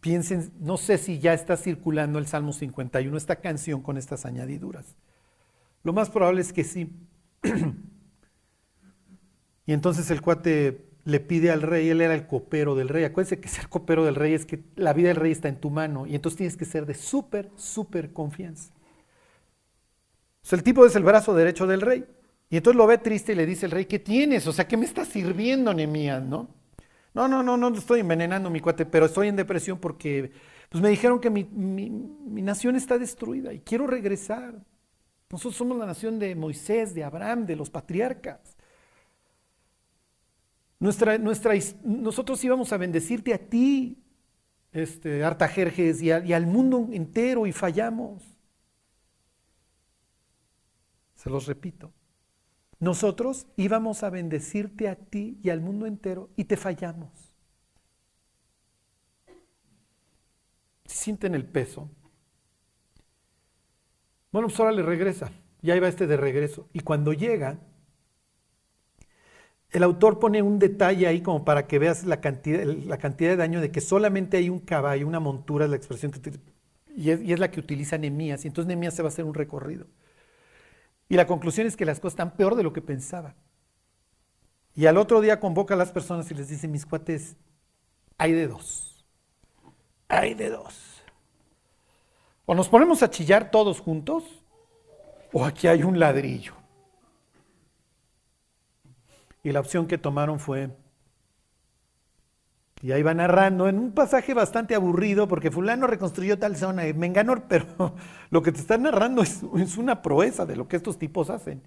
[0.07, 4.95] Piensen, no sé si ya está circulando el Salmo 51, esta canción con estas añadiduras.
[5.83, 6.89] Lo más probable es que sí.
[9.65, 13.03] y entonces el cuate le pide al rey, él era el copero del rey.
[13.03, 15.71] Acuérdense que ser copero del rey es que la vida del rey está en tu
[15.71, 18.71] mano y entonces tienes que ser de súper, súper confianza.
[20.41, 22.05] Sea, el tipo es el brazo derecho del rey.
[22.49, 24.47] Y entonces lo ve triste y le dice el rey, ¿qué tienes?
[24.47, 26.47] O sea, ¿qué me está sirviendo, Nemías, no?
[27.17, 30.31] No, no, no, no estoy envenenando mi cuate, pero estoy en depresión porque
[30.69, 34.63] pues me dijeron que mi, mi, mi nación está destruida y quiero regresar.
[35.31, 38.55] Nosotros somos la nación de Moisés, de Abraham, de los patriarcas.
[40.79, 41.53] Nuestra, nuestra,
[41.83, 43.97] nosotros íbamos a bendecirte a ti,
[44.71, 48.21] este, Artajerjes, y, y al mundo entero y fallamos.
[51.15, 51.96] Se los repito.
[52.79, 57.09] Nosotros íbamos a bendecirte a ti y al mundo entero y te fallamos.
[60.85, 61.89] Sienten el peso.
[64.31, 65.31] Bueno, pues ahora le regresa.
[65.61, 66.69] Ya iba este de regreso.
[66.71, 67.59] Y cuando llega,
[69.71, 73.37] el autor pone un detalle ahí como para que veas la cantidad, la cantidad de
[73.37, 76.31] daño de que solamente hay un caballo, una montura, es la expresión que
[76.95, 78.45] y es, y es la que utiliza Nemías.
[78.45, 79.87] Y entonces Nemías se va a hacer un recorrido.
[81.09, 83.35] Y la conclusión es que las cosas están peor de lo que pensaba.
[84.75, 87.35] Y al otro día convoca a las personas y les dice, mis cuates,
[88.17, 89.05] hay de dos.
[90.07, 91.03] Hay de dos.
[92.45, 94.23] O nos ponemos a chillar todos juntos,
[95.33, 96.53] o aquí hay un ladrillo.
[99.43, 100.69] Y la opción que tomaron fue,
[102.81, 106.93] y ahí va narrando, en un pasaje bastante aburrido, porque fulano reconstruyó tal zona, y
[106.93, 107.95] Menganor, pero
[108.29, 109.41] lo que te está narrando es,
[109.77, 111.61] una proeza de lo que estos tipos hacen.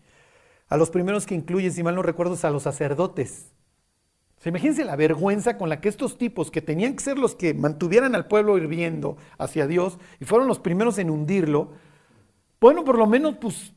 [0.69, 3.53] A los primeros que incluye, si mal no recuerdo, es a los sacerdotes.
[4.45, 8.15] imagínense la vergüenza con la que estos tipos, que tenían que ser los que mantuvieran
[8.15, 11.73] al pueblo hirviendo hacia Dios, y fueron los primeros en hundirlo,
[12.61, 13.73] bueno, por lo menos, pues,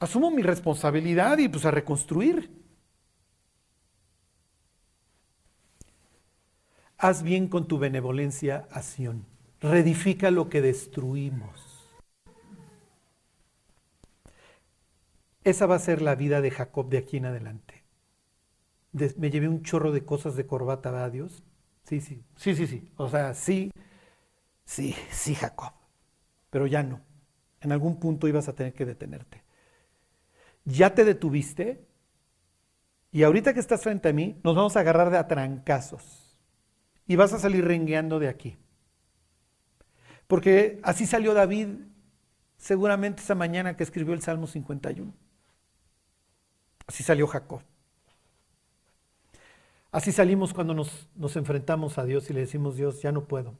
[0.00, 2.65] asumo mi responsabilidad y pues a reconstruir.
[6.98, 9.26] Haz bien con tu benevolencia a Sión.
[9.60, 11.94] Reedifica lo que destruimos.
[15.44, 17.84] Esa va a ser la vida de Jacob de aquí en adelante.
[18.92, 21.42] me llevé un chorro de cosas de corbata a Dios.
[21.84, 22.90] Sí, sí, sí, sí, sí.
[22.96, 23.70] O sea, sí,
[24.64, 25.72] sí, sí, Jacob.
[26.48, 27.02] Pero ya no.
[27.60, 29.42] En algún punto ibas a tener que detenerte.
[30.64, 31.86] Ya te detuviste
[33.12, 36.25] y ahorita que estás frente a mí, nos vamos a agarrar de atrancazos
[37.06, 38.56] y vas a salir rengueando de aquí.
[40.26, 41.68] Porque así salió David
[42.56, 45.12] seguramente esa mañana que escribió el Salmo 51.
[46.86, 47.62] Así salió Jacob.
[49.90, 53.56] Así salimos cuando nos, nos, enfrentamos a Dios y le decimos, Dios, ya no puedo.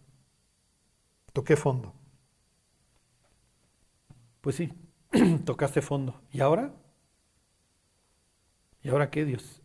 [1.32, 1.94] Toqué fondo.
[4.40, 4.72] Pues sí,
[5.44, 6.20] tocaste fondo.
[6.32, 6.72] ¿Y ahora?
[8.82, 9.62] ¿Y ahora qué, Dios?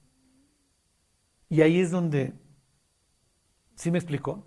[1.50, 2.34] Y ahí es donde,
[3.82, 4.44] ¿sí me explicó?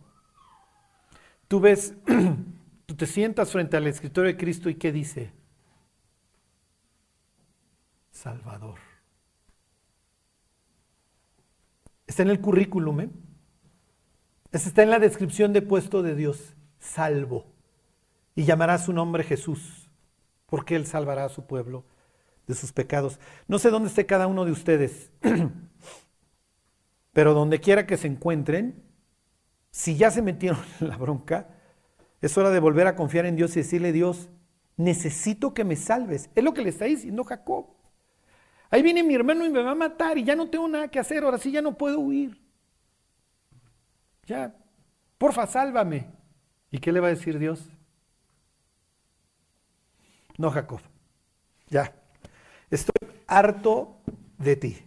[1.49, 1.93] Tú ves,
[2.87, 5.33] tú te sientas frente al escritorio de Cristo y ¿qué dice?
[8.13, 8.79] Salvador.
[12.07, 13.11] Está en el currículum, ¿eh?
[14.53, 17.53] Está en la descripción de puesto de Dios, salvo.
[18.37, 19.91] Y llamará su nombre Jesús,
[20.47, 21.85] porque Él salvará a su pueblo
[22.47, 23.19] de sus pecados.
[23.49, 25.11] No sé dónde esté cada uno de ustedes,
[27.13, 28.94] pero donde quiera que se encuentren,
[29.75, 31.49] si ya se metieron en la bronca,
[32.21, 34.31] es hora de volver a confiar en Dios y decirle, Dios,
[34.77, 36.31] necesito que me salves.
[36.37, 37.67] Es lo que le está diciendo Jacob.
[38.71, 41.01] Ahí viene mi hermano y me va a matar y ya no tengo nada que
[41.01, 42.41] hacer, ahora sí ya no puedo huir.
[44.27, 44.55] Ya,
[45.19, 46.07] porfa, sálvame.
[46.71, 47.69] ¿Y qué le va a decir Dios?
[50.39, 50.81] No, Jacob,
[51.67, 51.93] ya,
[52.71, 54.01] estoy harto
[54.39, 54.79] de ti.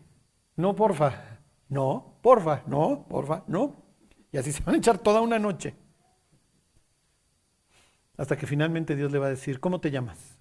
[0.55, 3.86] No, porfa, no, porfa, no, porfa, no.
[4.32, 5.75] Y así se van a echar toda una noche.
[8.17, 10.38] Hasta que finalmente Dios le va a decir, ¿cómo te llamas?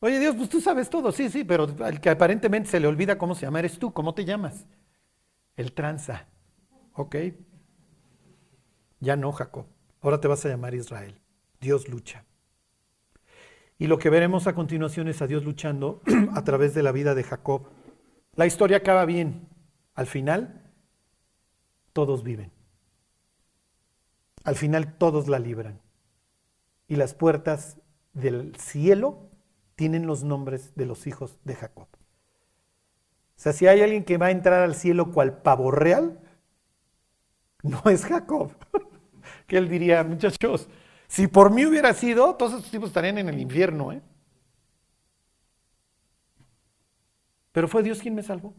[0.00, 3.18] Oye Dios, pues tú sabes todo, sí, sí, pero al que aparentemente se le olvida
[3.18, 4.66] cómo se llama eres tú, ¿cómo te llamas?
[5.56, 6.26] El tranza.
[6.94, 7.16] ¿Ok?
[9.00, 9.66] Ya no, Jacob.
[10.00, 11.20] Ahora te vas a llamar Israel.
[11.60, 12.24] Dios lucha.
[13.78, 16.02] Y lo que veremos a continuación es a Dios luchando
[16.34, 17.68] a través de la vida de Jacob.
[18.34, 19.48] La historia acaba bien.
[19.94, 20.67] Al final,
[21.98, 22.52] todos viven.
[24.44, 25.80] Al final, todos la libran.
[26.86, 27.80] Y las puertas
[28.12, 29.28] del cielo
[29.74, 31.88] tienen los nombres de los hijos de Jacob.
[31.90, 31.98] O
[33.34, 36.20] sea, si hay alguien que va a entrar al cielo cual pavo real,
[37.64, 38.52] no es Jacob.
[39.48, 40.68] que él diría, muchachos,
[41.08, 43.90] si por mí hubiera sido, todos estos tipos estarían en el infierno.
[43.90, 44.02] ¿eh?
[47.50, 48.54] Pero fue Dios quien me salvó.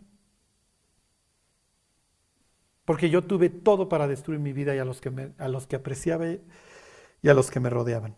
[2.90, 5.76] Porque yo tuve todo para destruir mi vida y a los que, a los que
[5.76, 8.16] apreciaba y a los que me rodeaban.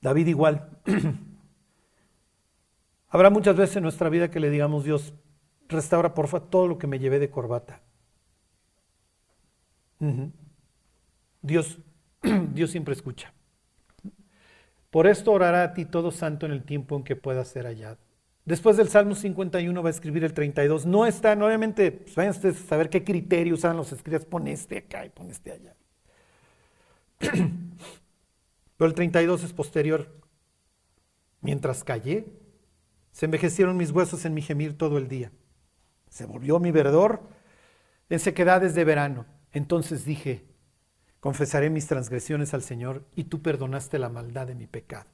[0.00, 0.80] David igual.
[3.10, 5.12] Habrá muchas veces en nuestra vida que le digamos, Dios,
[5.68, 7.82] restaura porfa todo lo que me llevé de corbata.
[11.42, 11.80] Dios,
[12.54, 13.34] Dios siempre escucha.
[14.88, 17.98] Por esto orará a ti todo santo en el tiempo en que pueda ser hallado.
[18.44, 20.84] Después del Salmo 51 va a escribir el 32.
[20.84, 24.26] No está, obviamente, pues vayan ustedes a saber qué criterio usan los escribas.
[24.26, 25.74] Pon este acá y pon este allá.
[28.76, 30.08] Pero el 32 es posterior.
[31.40, 32.26] Mientras callé,
[33.12, 35.32] se envejecieron mis huesos en mi gemir todo el día.
[36.10, 37.22] Se volvió mi verdor
[38.10, 39.24] en sequedades de verano.
[39.52, 40.44] Entonces dije,
[41.20, 45.06] confesaré mis transgresiones al Señor y tú perdonaste la maldad de mi pecado.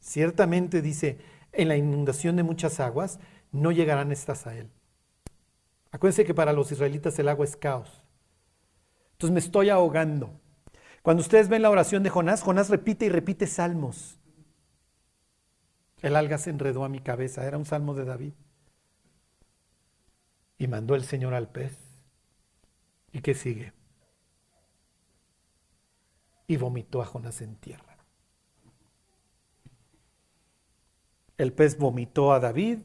[0.00, 1.18] Ciertamente dice,
[1.52, 3.18] en la inundación de muchas aguas
[3.52, 4.70] no llegarán estas a él.
[5.90, 8.02] Acuérdense que para los israelitas el agua es caos.
[9.12, 10.38] Entonces me estoy ahogando.
[11.02, 14.18] Cuando ustedes ven la oración de Jonás, Jonás repite y repite salmos.
[16.02, 18.32] El alga se enredó a mi cabeza, era un salmo de David.
[20.58, 21.76] Y mandó el Señor al pez.
[23.12, 23.72] ¿Y qué sigue?
[26.46, 27.87] Y vomitó a Jonás en tierra.
[31.38, 32.80] El pez vomitó a David,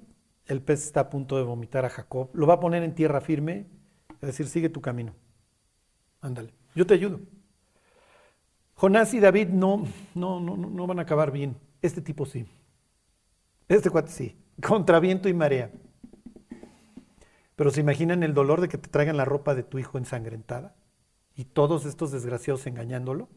[0.46, 2.30] el pez está a punto de vomitar a Jacob.
[2.34, 3.68] Lo va a poner en tierra firme,
[4.22, 5.16] es decir, sigue tu camino.
[6.22, 7.20] Ándale, yo te ayudo.
[8.76, 11.58] Jonás y David no, no, no, no van a acabar bien.
[11.82, 12.46] Este tipo sí.
[13.68, 14.38] Este cuate sí.
[14.62, 15.72] Contra viento y marea.
[17.56, 20.76] Pero se imaginan el dolor de que te traigan la ropa de tu hijo ensangrentada
[21.36, 23.30] y todos estos desgraciados engañándolo.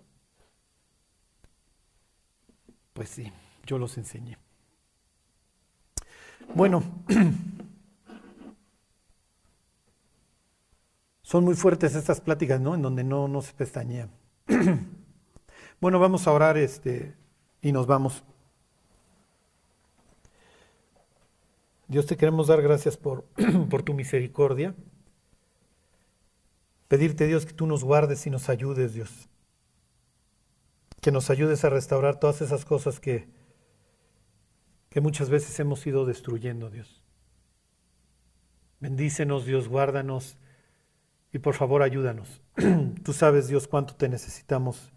[2.92, 3.32] Pues sí,
[3.66, 4.38] yo los enseñé.
[6.54, 6.82] Bueno,
[11.22, 12.74] son muy fuertes estas pláticas, ¿no?
[12.74, 14.08] En donde no, no se pestañea.
[15.80, 17.14] bueno, vamos a orar este,
[17.60, 18.24] y nos vamos.
[21.88, 23.24] Dios te queremos dar gracias por,
[23.70, 24.74] por tu misericordia.
[26.88, 29.28] Pedirte Dios que tú nos guardes y nos ayudes, Dios.
[31.00, 33.28] Que nos ayudes a restaurar todas esas cosas que,
[34.96, 37.02] que muchas veces hemos ido destruyendo, Dios.
[38.80, 40.38] Bendícenos, Dios, guárdanos
[41.34, 42.40] y por favor ayúdanos.
[43.04, 44.94] Tú sabes, Dios, cuánto te necesitamos,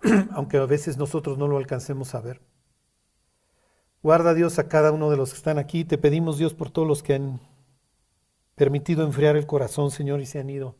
[0.30, 2.40] aunque a veces nosotros no lo alcancemos a ver.
[4.00, 5.84] Guarda, Dios, a cada uno de los que están aquí.
[5.84, 7.40] Te pedimos, Dios, por todos los que han
[8.54, 10.76] permitido enfriar el corazón, Señor, y se han ido,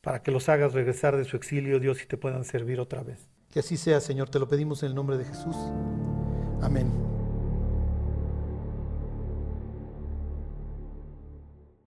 [0.00, 3.28] para que los hagas regresar de su exilio, Dios, y te puedan servir otra vez.
[3.50, 5.54] Que así sea, Señor, te lo pedimos en el nombre de Jesús.
[6.62, 7.19] Amén.